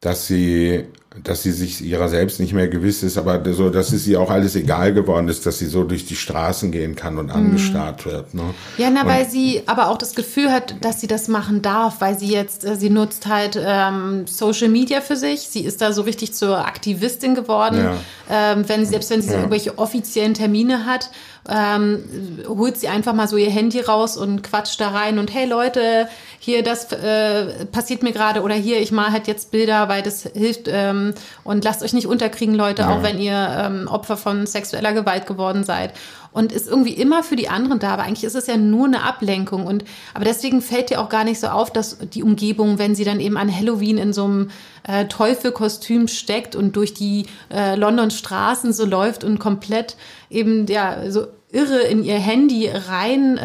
dass 0.01 0.27
sie, 0.27 0.83
dass 1.23 1.41
sie 1.41 1.51
sich 1.51 1.81
ihrer 1.81 2.07
selbst 2.07 2.39
nicht 2.39 2.53
mehr 2.53 2.67
gewiss 2.67 3.01
ist, 3.01 3.17
aber 3.17 3.41
so, 3.53 3.71
dass 3.71 3.91
es 3.91 4.05
ihr 4.05 4.21
auch 4.21 4.29
alles 4.29 4.55
egal 4.55 4.93
geworden 4.93 5.27
ist, 5.27 5.47
dass 5.47 5.57
sie 5.57 5.65
so 5.65 5.83
durch 5.83 6.05
die 6.05 6.15
Straßen 6.15 6.71
gehen 6.71 6.95
kann 6.95 7.17
und 7.17 7.31
angestarrt 7.31 8.05
wird. 8.05 8.35
Ne? 8.35 8.43
Ja, 8.77 8.91
na, 8.91 9.01
und, 9.01 9.07
weil 9.07 9.27
sie 9.27 9.63
aber 9.65 9.89
auch 9.89 9.97
das 9.97 10.13
Gefühl 10.13 10.51
hat, 10.51 10.75
dass 10.81 11.01
sie 11.01 11.07
das 11.07 11.27
machen 11.27 11.63
darf, 11.63 11.99
weil 11.99 12.19
sie 12.19 12.27
jetzt, 12.27 12.63
äh, 12.63 12.75
sie 12.75 12.91
nutzt 12.91 13.25
halt 13.25 13.59
ähm, 13.59 14.27
Social 14.27 14.69
Media 14.69 15.01
für 15.01 15.15
sich. 15.15 15.47
Sie 15.47 15.61
ist 15.61 15.81
da 15.81 15.91
so 15.91 16.03
richtig 16.03 16.33
zur 16.33 16.59
Aktivistin 16.59 17.33
geworden. 17.33 17.77
Ja. 17.77 17.95
Ähm, 18.29 18.69
wenn, 18.69 18.85
selbst 18.85 19.09
wenn 19.09 19.23
sie 19.23 19.31
ja. 19.31 19.37
irgendwelche 19.37 19.79
offiziellen 19.79 20.35
Termine 20.35 20.85
hat, 20.85 21.09
ähm, 21.49 22.03
holt 22.47 22.77
sie 22.77 22.87
einfach 22.87 23.13
mal 23.13 23.27
so 23.27 23.37
ihr 23.37 23.49
Handy 23.49 23.79
raus 23.81 24.17
und 24.17 24.43
quatscht 24.43 24.79
da 24.79 24.89
rein 24.89 25.19
und 25.19 25.33
hey 25.33 25.45
Leute, 25.45 26.07
hier 26.39 26.63
das 26.63 26.91
äh, 26.91 27.65
passiert 27.65 28.03
mir 28.03 28.11
gerade 28.11 28.41
oder 28.41 28.55
hier 28.55 28.79
ich 28.79 28.91
mal 28.91 29.11
halt 29.11 29.27
jetzt 29.27 29.51
Bilder, 29.51 29.89
weil 29.89 30.01
das 30.01 30.23
hilft 30.23 30.67
ähm, 30.67 31.13
und 31.43 31.63
lasst 31.63 31.83
euch 31.83 31.93
nicht 31.93 32.07
unterkriegen 32.07 32.55
Leute, 32.55 32.83
ja. 32.83 32.89
auch 32.89 33.03
wenn 33.03 33.19
ihr 33.19 33.33
ähm, 33.35 33.87
Opfer 33.87 34.17
von 34.17 34.45
sexueller 34.45 34.93
Gewalt 34.93 35.25
geworden 35.25 35.63
seid. 35.63 35.93
und 36.37 36.51
ist 36.51 36.67
irgendwie 36.67 36.93
immer 36.93 37.23
für 37.23 37.35
die 37.35 37.49
anderen 37.49 37.79
da. 37.79 37.89
Aber 37.89 38.03
eigentlich 38.03 38.23
ist 38.23 38.35
es 38.35 38.45
ja 38.45 38.57
nur 38.57 38.85
eine 38.85 39.01
Ablenkung. 39.01 39.65
Und 39.65 39.83
aber 40.13 40.23
deswegen 40.23 40.61
fällt 40.61 40.91
dir 40.91 41.01
auch 41.01 41.09
gar 41.09 41.23
nicht 41.23 41.39
so 41.39 41.47
auf, 41.47 41.71
dass 41.73 41.97
die 41.97 42.21
Umgebung, 42.21 42.77
wenn 42.77 42.93
sie 42.93 43.03
dann 43.03 43.19
eben 43.19 43.37
an 43.37 43.53
Halloween 43.53 43.97
in 43.97 44.13
so 44.13 44.25
einem 44.25 44.51
äh, 44.83 45.05
Teufelkostüm 45.05 46.07
steckt 46.07 46.55
und 46.55 46.75
durch 46.75 46.93
die 46.93 47.25
äh, 47.51 47.75
London 47.75 48.11
Straßen 48.11 48.71
so 48.71 48.85
läuft 48.85 49.23
und 49.23 49.39
komplett 49.39 49.95
eben 50.29 50.67
ja 50.67 51.09
so 51.09 51.25
irre 51.57 51.81
in 51.81 52.03
ihr 52.03 52.19
Handy 52.19 52.69
rein 52.69 53.37
äh, 53.37 53.41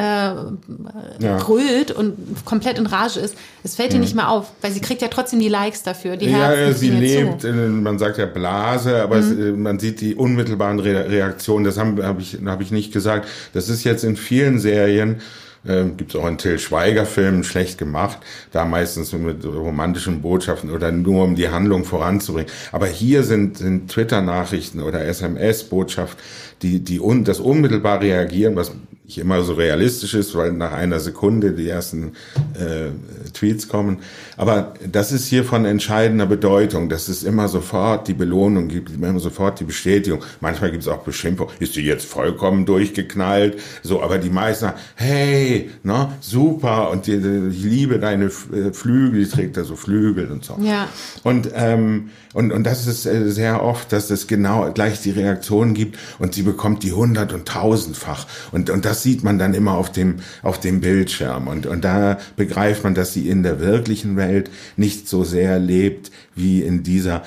ja. 1.24 1.38
grölt 1.38 1.90
und 1.90 2.44
komplett 2.44 2.78
in 2.78 2.86
Rage 2.86 3.18
ist. 3.18 3.34
Es 3.64 3.76
fällt 3.76 3.92
ihr 3.92 3.96
mhm. 3.96 4.02
nicht 4.02 4.14
mehr 4.14 4.28
auf, 4.28 4.52
weil 4.60 4.70
sie 4.70 4.80
kriegt 4.80 5.00
ja 5.00 5.08
trotzdem 5.08 5.40
die 5.40 5.48
Likes 5.48 5.82
dafür. 5.82 6.16
Die 6.16 6.26
ja, 6.26 6.50
Herzen 6.50 6.78
sie 6.78 6.90
lebt, 6.90 7.44
in, 7.44 7.82
man 7.82 7.98
sagt 7.98 8.18
ja 8.18 8.26
Blase, 8.26 9.02
aber 9.02 9.16
mhm. 9.16 9.22
es, 9.22 9.38
äh, 9.38 9.52
man 9.52 9.78
sieht 9.78 10.00
die 10.02 10.14
unmittelbaren 10.14 10.78
Re 10.78 11.08
Reaktionen. 11.08 11.64
Das 11.64 11.78
habe 11.78 12.06
hab 12.06 12.20
ich, 12.20 12.38
hab 12.44 12.60
ich 12.60 12.70
nicht 12.70 12.92
gesagt. 12.92 13.26
Das 13.54 13.68
ist 13.68 13.84
jetzt 13.84 14.04
in 14.04 14.16
vielen 14.16 14.58
Serien 14.58 15.20
ähm, 15.66 15.96
Gibt 15.96 16.14
es 16.14 16.20
auch 16.20 16.26
in 16.26 16.38
Till 16.38 16.58
Schweiger-Filmen, 16.58 17.44
schlecht 17.44 17.78
gemacht, 17.78 18.18
da 18.50 18.64
meistens 18.64 19.12
mit 19.12 19.44
romantischen 19.44 20.20
Botschaften 20.20 20.70
oder 20.70 20.90
nur 20.90 21.24
um 21.24 21.36
die 21.36 21.48
Handlung 21.48 21.84
voranzubringen. 21.84 22.50
Aber 22.72 22.86
hier 22.86 23.22
sind, 23.22 23.58
sind 23.58 23.90
Twitter-Nachrichten 23.90 24.80
oder 24.80 25.04
SMS-Botschaft, 25.04 26.18
die, 26.62 26.80
die 26.80 27.00
un, 27.00 27.24
das 27.24 27.40
unmittelbar 27.40 28.00
reagieren, 28.00 28.56
was 28.56 28.72
nicht 29.04 29.18
immer 29.18 29.42
so 29.42 29.54
realistisch 29.54 30.14
ist, 30.14 30.34
weil 30.36 30.52
nach 30.52 30.72
einer 30.72 31.00
Sekunde 31.00 31.52
die 31.52 31.68
ersten 31.68 32.12
äh, 32.54 32.90
Tweets 33.32 33.68
kommen. 33.68 33.98
Aber 34.36 34.74
das 34.90 35.10
ist 35.10 35.26
hier 35.26 35.44
von 35.44 35.64
entscheidender 35.64 36.26
Bedeutung, 36.26 36.88
dass 36.88 37.08
es 37.08 37.24
immer 37.24 37.48
sofort 37.48 38.06
die 38.06 38.14
Belohnung 38.14 38.68
gibt, 38.68 38.90
immer 38.90 39.18
sofort 39.18 39.58
die 39.58 39.64
Bestätigung. 39.64 40.22
Manchmal 40.40 40.70
gibt 40.70 40.84
es 40.84 40.88
auch 40.88 41.02
Beschimpfung. 41.02 41.48
Ist 41.58 41.74
die 41.74 41.82
jetzt 41.82 42.06
vollkommen 42.06 42.64
durchgeknallt? 42.64 43.58
So, 43.82 44.02
aber 44.02 44.18
die 44.18 44.30
meisten 44.30 44.66
sagen, 44.66 44.78
hey, 44.94 45.70
ne, 45.82 46.12
super 46.20 46.90
und 46.90 47.08
die, 47.08 47.14
ich 47.14 47.64
liebe 47.64 47.98
deine 47.98 48.26
äh, 48.26 48.72
Flügel, 48.72 49.24
die 49.24 49.28
trägt 49.28 49.56
da 49.56 49.64
so 49.64 49.74
Flügel 49.74 50.30
und 50.30 50.44
so. 50.44 50.56
Ja. 50.62 50.88
Und 51.24 51.50
ähm, 51.54 52.10
und, 52.34 52.50
und 52.52 52.64
das 52.64 52.86
ist 52.86 53.06
äh, 53.06 53.30
sehr 53.30 53.62
oft, 53.62 53.92
dass 53.92 54.10
es 54.10 54.26
genau 54.26 54.70
gleich 54.72 55.00
die 55.00 55.10
Reaktion 55.10 55.74
gibt 55.74 55.98
und 56.18 56.34
sie 56.34 56.42
bekommt 56.42 56.82
die 56.82 56.92
hundert- 56.92 57.32
und 57.32 57.46
tausendfach. 57.46 58.26
Und, 58.52 58.70
und 58.70 58.84
das 58.84 58.91
sieht 59.00 59.24
man 59.24 59.38
dann 59.38 59.54
immer 59.54 59.72
auf 59.72 59.90
dem, 59.90 60.16
auf 60.42 60.60
dem 60.60 60.80
Bildschirm. 60.82 61.48
Und, 61.48 61.66
und 61.66 61.84
da 61.84 62.18
begreift 62.36 62.84
man, 62.84 62.94
dass 62.94 63.14
sie 63.14 63.28
in 63.28 63.42
der 63.42 63.60
wirklichen 63.60 64.16
Welt 64.16 64.50
nicht 64.76 65.08
so 65.08 65.24
sehr 65.24 65.58
lebt 65.58 66.10
wie 66.34 66.62
in 66.62 66.82
dieser 66.82 67.22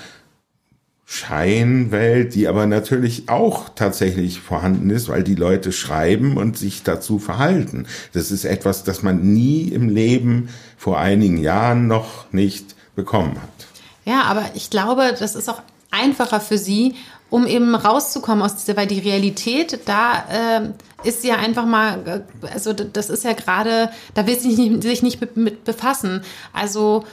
Scheinwelt, 1.07 2.33
die 2.33 2.47
aber 2.47 2.65
natürlich 2.65 3.29
auch 3.29 3.69
tatsächlich 3.69 4.39
vorhanden 4.39 4.89
ist, 4.89 5.07
weil 5.07 5.23
die 5.23 5.35
Leute 5.35 5.71
schreiben 5.71 6.35
und 6.35 6.57
sich 6.57 6.83
dazu 6.83 7.19
verhalten. 7.19 7.85
Das 8.13 8.31
ist 8.31 8.43
etwas, 8.43 8.83
das 8.83 9.03
man 9.03 9.21
nie 9.33 9.69
im 9.69 9.87
Leben 9.87 10.49
vor 10.77 10.99
einigen 10.99 11.37
Jahren 11.37 11.87
noch 11.87 12.31
nicht 12.31 12.75
bekommen 12.95 13.39
hat. 13.41 13.67
Ja, 14.05 14.23
aber 14.23 14.45
ich 14.55 14.69
glaube, 14.69 15.15
das 15.17 15.35
ist 15.35 15.47
auch 15.47 15.61
einfacher 15.91 16.39
für 16.39 16.57
sie, 16.57 16.95
um 17.35 17.45
eben 17.47 17.75
rauszukommen 17.75 18.41
aus 18.45 18.55
dieser, 18.55 18.77
weil 18.77 18.87
die 18.87 18.99
Realität, 18.99 19.81
da 19.83 20.23
äh, 20.31 20.69
ist 21.03 21.25
ja 21.25 21.35
einfach 21.35 21.65
mal, 21.65 22.23
äh, 22.41 22.47
also 22.47 22.71
das 22.71 23.09
ist 23.09 23.25
ja 23.25 23.33
gerade, 23.33 23.89
da 24.13 24.25
will 24.25 24.39
sie 24.39 24.55
nicht, 24.55 24.83
sich 24.83 25.03
nicht 25.03 25.35
mit 25.35 25.65
befassen. 25.65 26.23
Also 26.53 27.03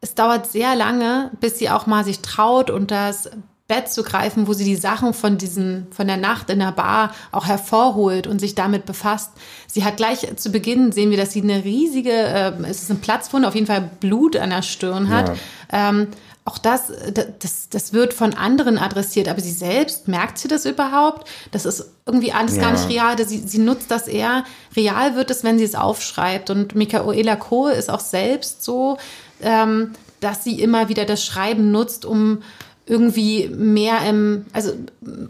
es 0.00 0.14
dauert 0.14 0.46
sehr 0.46 0.76
lange, 0.76 1.32
bis 1.40 1.58
sie 1.58 1.68
auch 1.68 1.86
mal 1.86 2.04
sich 2.04 2.20
traut 2.20 2.70
und 2.70 2.92
das 2.92 3.28
Bett 3.72 3.90
zu 3.90 4.02
greifen, 4.02 4.46
wo 4.46 4.52
sie 4.52 4.66
die 4.66 4.76
Sachen 4.76 5.14
von 5.14 5.38
diesen, 5.38 5.86
von 5.92 6.06
der 6.06 6.18
Nacht 6.18 6.50
in 6.50 6.58
der 6.58 6.72
Bar 6.72 7.14
auch 7.30 7.46
hervorholt 7.46 8.26
und 8.26 8.38
sich 8.38 8.54
damit 8.54 8.84
befasst. 8.84 9.30
Sie 9.66 9.82
hat 9.82 9.96
gleich 9.96 10.26
zu 10.36 10.52
Beginn 10.52 10.92
sehen 10.92 11.10
wir, 11.10 11.16
dass 11.16 11.32
sie 11.32 11.40
eine 11.40 11.64
riesige, 11.64 12.12
äh, 12.12 12.52
es 12.68 12.82
ist 12.82 12.90
ein 12.90 13.00
Platzwunde, 13.00 13.48
auf 13.48 13.54
jeden 13.54 13.66
Fall 13.66 13.88
Blut 14.00 14.36
an 14.36 14.50
der 14.50 14.60
Stirn 14.60 15.08
hat. 15.08 15.28
Ja. 15.72 15.88
Ähm, 15.88 16.08
auch 16.44 16.58
das, 16.58 16.92
das, 17.38 17.70
das 17.70 17.94
wird 17.94 18.12
von 18.12 18.34
anderen 18.34 18.76
adressiert, 18.76 19.28
aber 19.28 19.40
sie 19.40 19.52
selbst, 19.52 20.06
merkt 20.06 20.36
sie 20.36 20.48
das 20.48 20.66
überhaupt? 20.66 21.26
Das 21.50 21.64
ist 21.64 21.92
irgendwie 22.04 22.32
alles 22.32 22.56
ja. 22.56 22.62
gar 22.62 22.72
nicht 22.72 22.88
real. 22.90 23.26
Sie, 23.26 23.38
sie 23.38 23.58
nutzt 23.58 23.90
das 23.90 24.06
eher. 24.06 24.44
Real 24.76 25.16
wird 25.16 25.30
es, 25.30 25.44
wenn 25.44 25.56
sie 25.56 25.64
es 25.64 25.76
aufschreibt. 25.76 26.50
Und 26.50 26.74
Michaela 26.74 27.36
Kohl 27.36 27.70
ist 27.70 27.88
auch 27.88 28.00
selbst 28.00 28.64
so, 28.64 28.98
ähm, 29.40 29.92
dass 30.20 30.44
sie 30.44 30.60
immer 30.60 30.90
wieder 30.90 31.06
das 31.06 31.24
Schreiben 31.24 31.70
nutzt, 31.70 32.04
um 32.04 32.42
irgendwie 32.92 33.48
mehr 33.48 34.06
im, 34.06 34.44
also 34.52 34.74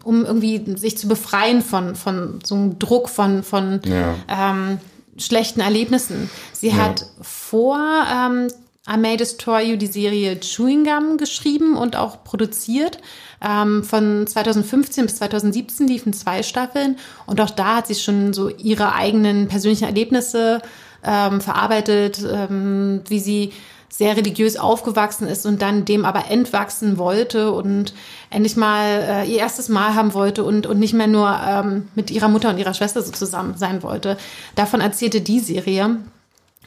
um 0.02 0.24
irgendwie 0.24 0.76
sich 0.76 0.98
zu 0.98 1.06
befreien 1.06 1.62
von, 1.62 1.94
von 1.94 2.40
so 2.44 2.56
einem 2.56 2.78
Druck, 2.80 3.08
von, 3.08 3.44
von 3.44 3.80
ja. 3.84 4.16
ähm, 4.28 4.78
schlechten 5.16 5.60
Erlebnissen. 5.60 6.28
Sie 6.52 6.70
ja. 6.70 6.74
hat 6.74 7.06
vor 7.20 7.78
ähm, 8.12 8.48
I 8.92 8.96
May 8.98 9.16
Destroy 9.16 9.62
You 9.62 9.76
die 9.76 9.86
Serie 9.86 10.40
Chewing 10.40 10.82
Gum 10.82 11.18
geschrieben 11.18 11.76
und 11.76 11.94
auch 11.94 12.24
produziert. 12.24 12.98
Ähm, 13.40 13.84
von 13.84 14.26
2015 14.26 15.06
bis 15.06 15.16
2017 15.16 15.86
liefen 15.86 16.12
zwei 16.12 16.42
Staffeln 16.42 16.96
und 17.26 17.40
auch 17.40 17.50
da 17.50 17.76
hat 17.76 17.86
sie 17.86 17.94
schon 17.94 18.32
so 18.32 18.48
ihre 18.48 18.92
eigenen 18.92 19.46
persönlichen 19.46 19.84
Erlebnisse 19.84 20.62
ähm, 21.04 21.40
verarbeitet, 21.40 22.24
ähm, 22.28 23.02
wie 23.08 23.20
sie 23.20 23.52
sehr 23.92 24.16
religiös 24.16 24.56
aufgewachsen 24.56 25.28
ist 25.28 25.44
und 25.44 25.60
dann 25.60 25.84
dem 25.84 26.06
aber 26.06 26.30
entwachsen 26.30 26.96
wollte 26.96 27.52
und 27.52 27.92
endlich 28.30 28.56
mal 28.56 28.86
äh, 28.86 29.30
ihr 29.30 29.36
erstes 29.36 29.68
Mal 29.68 29.94
haben 29.94 30.14
wollte 30.14 30.44
und, 30.44 30.66
und 30.66 30.78
nicht 30.78 30.94
mehr 30.94 31.08
nur 31.08 31.38
ähm, 31.46 31.88
mit 31.94 32.10
ihrer 32.10 32.28
Mutter 32.28 32.48
und 32.48 32.56
ihrer 32.56 32.72
Schwester 32.72 33.02
so 33.02 33.12
zusammen 33.12 33.58
sein 33.58 33.82
wollte. 33.82 34.16
Davon 34.54 34.80
erzählte 34.80 35.20
die 35.20 35.40
Serie. 35.40 35.98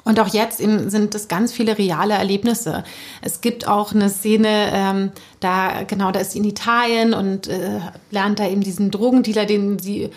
Und 0.03 0.19
auch 0.19 0.27
jetzt 0.27 0.59
sind 0.59 1.15
es 1.15 1.27
ganz 1.27 1.51
viele 1.51 1.79
reale 1.79 2.13
Erlebnisse. 2.13 2.83
Es 3.23 3.41
gibt 3.41 3.67
auch 3.67 3.91
eine 3.91 4.11
Szene, 4.11 4.69
ähm, 4.71 5.11
da 5.39 5.81
genau, 5.81 6.11
da 6.11 6.19
ist 6.19 6.33
sie 6.33 6.37
in 6.37 6.43
Italien 6.43 7.15
und 7.15 7.47
äh, 7.47 7.79
lernt 8.11 8.37
da 8.37 8.47
eben 8.47 8.61
diesen 8.61 8.91
Drogendealer, 8.91 9.47
den 9.47 9.79
sie 9.79 10.11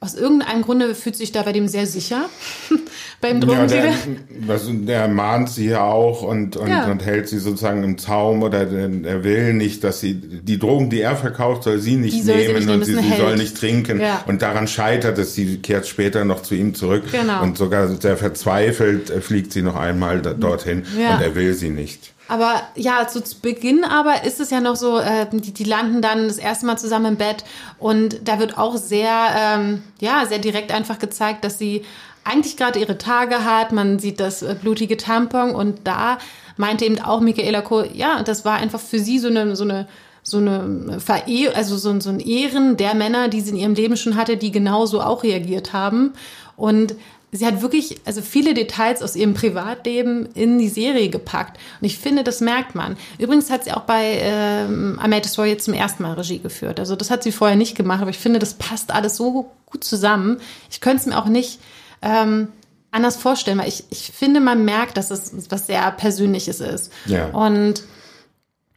aus 0.00 0.14
irgendeinem 0.14 0.62
Grunde 0.62 0.94
fühlt 0.94 1.16
sich 1.16 1.32
da 1.32 1.42
bei 1.42 1.52
dem 1.52 1.66
sehr 1.66 1.86
sicher 1.86 2.28
beim 3.20 3.40
Drogendealer. 3.40 3.90
Ja, 3.90 4.56
der, 4.56 4.58
der 4.58 5.08
mahnt 5.08 5.48
sie 5.50 5.68
ja 5.68 5.84
auch 5.84 6.22
und, 6.22 6.56
und, 6.56 6.68
ja. 6.68 6.90
und 6.90 7.04
hält 7.04 7.28
sie 7.28 7.38
sozusagen 7.38 7.82
im 7.82 7.98
Zaum 7.98 8.42
oder 8.42 8.60
er 8.60 9.24
will 9.24 9.54
nicht, 9.54 9.82
dass 9.82 10.00
sie 10.00 10.14
die 10.14 10.58
Drogen, 10.58 10.88
die 10.88 11.00
er 11.00 11.16
verkauft, 11.16 11.64
soll 11.64 11.78
sie 11.78 11.96
nicht 11.96 12.24
soll 12.24 12.36
nehmen 12.36 12.60
sie 12.60 12.66
nicht 12.66 12.74
und 12.74 12.84
sie, 12.84 12.94
sie 12.94 13.16
soll 13.16 13.36
nicht 13.36 13.56
trinken. 13.56 14.00
Ja. 14.00 14.24
Und 14.26 14.42
daran 14.42 14.68
scheitert 14.68 15.18
es. 15.18 15.34
Sie 15.34 15.58
kehrt 15.58 15.86
später 15.86 16.24
noch 16.24 16.42
zu 16.42 16.54
ihm 16.54 16.74
zurück 16.74 17.04
genau. 17.10 17.42
und 17.42 17.58
sogar 17.58 17.88
sehr 17.88 18.16
verzweifelt 18.16 19.10
fliegt 19.22 19.52
sie 19.52 19.62
noch 19.62 19.76
einmal 19.76 20.22
da, 20.22 20.32
dorthin 20.32 20.84
ja. 20.98 21.16
und 21.16 21.22
er 21.22 21.34
will 21.34 21.54
sie 21.54 21.70
nicht. 21.70 22.12
Aber 22.28 22.62
ja, 22.74 23.08
zu 23.08 23.22
Beginn 23.40 23.84
aber 23.84 24.24
ist 24.24 24.38
es 24.38 24.50
ja 24.50 24.60
noch 24.60 24.76
so, 24.76 24.98
äh, 24.98 25.26
die, 25.32 25.52
die 25.52 25.64
landen 25.64 26.02
dann 26.02 26.28
das 26.28 26.36
erste 26.36 26.66
Mal 26.66 26.78
zusammen 26.78 27.06
im 27.06 27.16
Bett 27.16 27.44
und 27.78 28.20
da 28.28 28.38
wird 28.38 28.58
auch 28.58 28.76
sehr, 28.76 29.10
ähm, 29.36 29.82
ja, 30.00 30.26
sehr 30.26 30.38
direkt 30.38 30.70
einfach 30.70 30.98
gezeigt, 30.98 31.42
dass 31.44 31.58
sie 31.58 31.84
eigentlich 32.24 32.58
gerade 32.58 32.78
ihre 32.78 32.98
Tage 32.98 33.44
hat. 33.44 33.72
Man 33.72 33.98
sieht 33.98 34.20
das 34.20 34.42
äh, 34.42 34.54
blutige 34.60 34.98
Tampon 34.98 35.54
und 35.54 35.80
da 35.84 36.18
meinte 36.58 36.84
eben 36.84 37.00
auch 37.00 37.20
Michaela 37.20 37.62
Kohl, 37.62 37.88
ja, 37.94 38.22
das 38.22 38.44
war 38.44 38.56
einfach 38.56 38.80
für 38.80 38.98
sie 38.98 39.18
so 39.18 39.28
eine, 39.28 39.56
so 39.56 39.64
eine 39.64 39.88
so 40.22 40.36
eine 40.36 41.00
Verehr 41.00 41.56
also 41.56 41.78
so, 41.78 41.98
so 42.00 42.10
ein 42.10 42.20
Ehren 42.20 42.76
der 42.76 42.94
Männer, 42.94 43.28
die 43.28 43.40
sie 43.40 43.50
in 43.50 43.56
ihrem 43.56 43.74
Leben 43.74 43.96
schon 43.96 44.16
hatte, 44.16 44.36
die 44.36 44.52
genauso 44.52 45.00
auch 45.00 45.22
reagiert 45.22 45.72
haben. 45.72 46.12
Und 46.54 46.96
sie 47.32 47.46
hat 47.46 47.60
wirklich 47.60 48.00
also 48.04 48.22
viele 48.22 48.54
Details 48.54 49.02
aus 49.02 49.14
ihrem 49.14 49.34
Privatleben 49.34 50.26
in 50.34 50.58
die 50.58 50.68
Serie 50.68 51.08
gepackt. 51.10 51.58
Und 51.80 51.86
ich 51.86 51.98
finde, 51.98 52.24
das 52.24 52.40
merkt 52.40 52.74
man. 52.74 52.96
Übrigens 53.18 53.50
hat 53.50 53.64
sie 53.64 53.72
auch 53.72 53.82
bei 53.82 54.18
ähm, 54.20 54.98
I 55.04 55.08
Made 55.08 55.26
a 55.26 55.28
Story 55.28 55.50
jetzt 55.50 55.64
zum 55.64 55.74
ersten 55.74 56.02
Mal 56.02 56.14
Regie 56.14 56.38
geführt. 56.38 56.80
Also 56.80 56.96
das 56.96 57.10
hat 57.10 57.22
sie 57.22 57.32
vorher 57.32 57.56
nicht 57.56 57.76
gemacht, 57.76 58.00
aber 58.00 58.10
ich 58.10 58.18
finde, 58.18 58.38
das 58.38 58.54
passt 58.54 58.92
alles 58.92 59.16
so 59.16 59.50
gut 59.66 59.84
zusammen. 59.84 60.38
Ich 60.70 60.80
könnte 60.80 61.00
es 61.00 61.06
mir 61.06 61.18
auch 61.18 61.26
nicht 61.26 61.60
ähm, 62.00 62.48
anders 62.90 63.16
vorstellen, 63.16 63.58
weil 63.58 63.68
ich, 63.68 63.84
ich 63.90 64.10
finde, 64.14 64.40
man 64.40 64.64
merkt, 64.64 64.96
dass 64.96 65.10
es 65.10 65.32
was 65.50 65.66
sehr 65.66 65.90
Persönliches 65.92 66.60
ist. 66.60 66.92
Ja. 67.06 67.26
Und 67.26 67.82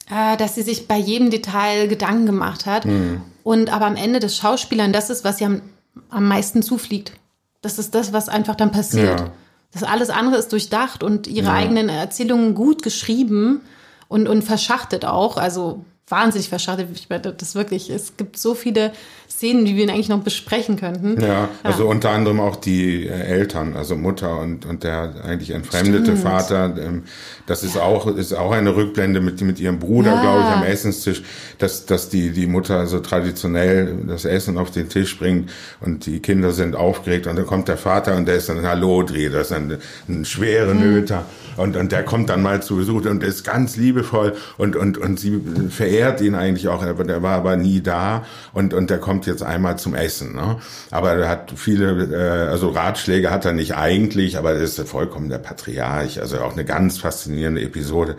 äh, 0.10 0.36
dass 0.36 0.56
sie 0.56 0.64
sich 0.64 0.88
bei 0.88 0.98
jedem 0.98 1.30
Detail 1.30 1.88
Gedanken 1.88 2.26
gemacht 2.26 2.66
hat. 2.66 2.86
Mhm. 2.86 3.22
Und 3.44 3.72
aber 3.72 3.86
am 3.86 3.96
Ende 3.96 4.20
des 4.20 4.36
Schauspielern, 4.36 4.92
das 4.92 5.10
ist, 5.10 5.24
was 5.24 5.40
ihr 5.40 5.48
am, 5.48 5.62
am 6.10 6.28
meisten 6.28 6.62
zufliegt. 6.62 7.14
Das 7.62 7.80
ist 7.80 7.94
das, 7.96 8.14
was 8.14 8.30
einfach 8.30 8.56
dann 8.56 8.72
passiert. 8.72 9.20
Ja. 9.20 9.32
Das 9.72 9.84
alles 9.84 10.10
andere 10.10 10.38
ist 10.38 10.52
durchdacht 10.52 11.04
und 11.04 11.28
ihre 11.28 11.48
ja. 11.48 11.54
eigenen 11.54 11.90
Erzählungen 11.90 12.56
gut 12.56 12.84
geschrieben 12.84 13.62
und, 14.08 14.28
und 14.28 14.42
verschachtet 14.42 15.06
auch. 15.06 15.38
Also 15.38 15.86
wahnsinnig 16.08 16.50
verschachtet. 16.50 16.90
Ich 16.94 17.10
meine, 17.10 17.34
das 17.34 17.56
wirklich, 17.56 17.90
es 17.90 18.18
gibt 18.18 18.38
so 18.38 18.54
viele 18.54 18.92
Szenen, 19.32 19.66
die 19.66 19.76
wir 19.78 19.90
eigentlich 19.90 20.10
noch 20.10 20.22
besprechen 20.22 20.76
könnten. 20.76 21.22
Ja, 21.22 21.50
also 21.64 21.84
ja. 21.84 21.90
unter 21.90 22.10
anderem 22.10 22.40
auch 22.40 22.58
die 22.58 23.08
äh, 23.08 23.12
Eltern, 23.12 23.76
also 23.76 23.96
Mutter 23.96 24.40
und, 24.40 24.66
und 24.66 24.84
der 24.84 25.14
eigentlich 25.24 25.52
entfremdete 25.52 26.04
Stimmt. 26.04 26.20
Vater. 26.20 26.76
Ähm, 26.78 27.04
das 27.48 27.64
ist 27.64 27.76
ja. 27.76 27.82
auch, 27.82 28.08
ist 28.08 28.34
auch 28.34 28.52
eine 28.52 28.76
Rückblende 28.76 29.22
mit, 29.22 29.42
mit 29.42 29.60
ihrem 29.60 29.80
Bruder, 29.80 30.14
ja. 30.14 30.22
glaube 30.22 30.40
ich, 30.42 30.46
am 30.46 30.64
Essenstisch, 30.64 31.24
dass, 31.60 31.86
dass 31.86 32.10
die, 32.10 32.32
die 32.32 32.46
Mutter 32.46 32.88
so 32.88 33.00
traditionell 33.00 33.98
das 34.08 34.26
Essen 34.26 34.58
auf 34.58 34.70
den 34.70 34.90
Tisch 34.90 35.18
bringt 35.18 35.50
und 35.80 36.06
die 36.06 36.20
Kinder 36.20 36.52
sind 36.52 36.76
aufgeregt 36.76 37.26
und 37.28 37.38
dann 37.38 37.46
kommt 37.46 37.68
der 37.68 37.78
Vater 37.78 38.16
und 38.18 38.28
der 38.28 38.36
ist 38.36 38.50
dann 38.50 38.66
Hallo 38.66 39.04
dreh, 39.04 39.30
das 39.30 39.48
ist 39.48 39.54
ein, 39.54 39.78
ein 40.10 40.26
schwere 40.26 40.74
mhm. 40.74 40.82
Nöter. 40.82 41.26
Und, 41.58 41.76
und 41.76 41.92
der 41.92 42.04
kommt 42.04 42.30
dann 42.30 42.42
mal 42.42 42.62
zu 42.62 42.78
Besuch 42.78 43.06
und 43.06 43.24
ist 43.24 43.44
ganz 43.44 43.76
liebevoll 43.76 44.36
und, 44.58 44.76
und, 44.76 44.98
und 44.98 45.20
sie 45.20 45.40
verehrt 45.70 46.22
ihn 46.22 46.36
eigentlich 46.36 46.68
auch, 46.68 46.84
aber 46.84 47.04
der 47.04 47.22
war 47.24 47.36
aber 47.36 47.56
nie 47.56 47.82
da 47.82 48.26
und, 48.54 48.74
und 48.74 48.90
der 48.90 49.00
kommt 49.22 49.28
jetzt 49.28 49.44
einmal 49.44 49.78
zum 49.78 49.94
Essen. 49.94 50.34
Ne? 50.34 50.58
Aber 50.90 51.14
er 51.14 51.30
hat 51.30 51.54
viele, 51.56 52.06
äh, 52.12 52.50
also 52.50 52.70
Ratschläge 52.70 53.30
hat 53.30 53.46
er 53.46 53.54
nicht 53.54 53.76
eigentlich, 53.76 54.36
aber 54.36 54.54
er 54.54 54.62
ist 54.62 54.80
vollkommen 54.82 55.30
der 55.30 55.38
Patriarch, 55.38 56.20
also 56.20 56.40
auch 56.40 56.54
eine 56.54 56.66
ganz 56.66 56.98
faszinierende 56.98 57.62
Episode. 57.62 58.16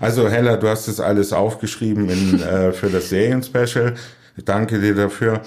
Also 0.00 0.30
Hella, 0.30 0.56
du 0.56 0.68
hast 0.68 0.88
das 0.88 0.98
alles 0.98 1.34
aufgeschrieben 1.34 2.08
in, 2.08 2.42
äh, 2.42 2.72
für 2.72 2.88
das 2.88 3.10
Serien-Special. 3.10 3.94
Danke 4.44 4.80
dir 4.80 4.94
dafür 4.94 5.42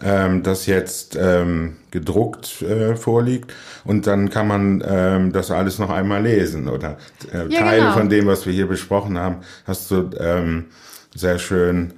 ähm, 0.00 0.44
das 0.44 0.66
jetzt 0.66 1.18
ähm, 1.20 1.76
gedruckt 1.90 2.62
äh, 2.62 2.94
vorliegt 2.94 3.52
und 3.84 4.06
dann 4.06 4.30
kann 4.30 4.46
man 4.46 4.82
ähm, 4.86 5.32
das 5.32 5.50
alles 5.50 5.78
noch 5.78 5.90
einmal 5.90 6.22
lesen 6.22 6.68
oder 6.68 6.98
äh, 7.32 7.48
ja, 7.48 7.60
Teile 7.60 7.82
genau. 7.82 7.92
von 7.94 8.08
dem, 8.08 8.26
was 8.26 8.46
wir 8.46 8.52
hier 8.52 8.66
besprochen 8.66 9.18
haben, 9.18 9.38
hast 9.64 9.90
du 9.90 10.10
ähm, 10.18 10.66
sehr 11.14 11.38
schön 11.38 11.94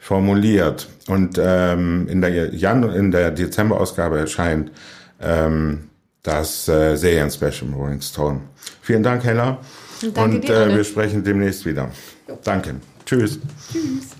formuliert. 0.00 0.88
Und 1.08 1.38
ähm, 1.40 2.08
in 2.08 2.20
der 2.20 2.54
Jan 2.54 2.82
in 2.92 3.10
der 3.10 3.30
Dezemberausgabe 3.30 4.18
erscheint 4.18 4.72
ähm, 5.20 5.88
das 6.22 6.68
äh, 6.68 6.96
Serien-Special 6.96 7.72
Rolling 7.74 8.00
Stone. 8.00 8.40
Vielen 8.82 9.02
Dank, 9.02 9.24
Hella. 9.24 9.58
Danke 10.14 10.20
und 10.20 10.50
äh, 10.50 10.74
wir 10.74 10.84
sprechen 10.84 11.22
demnächst 11.22 11.64
wieder. 11.64 11.90
Jo. 12.28 12.38
Danke. 12.42 12.74
Tschüss. 13.04 13.38
Tschüss. 13.72 14.15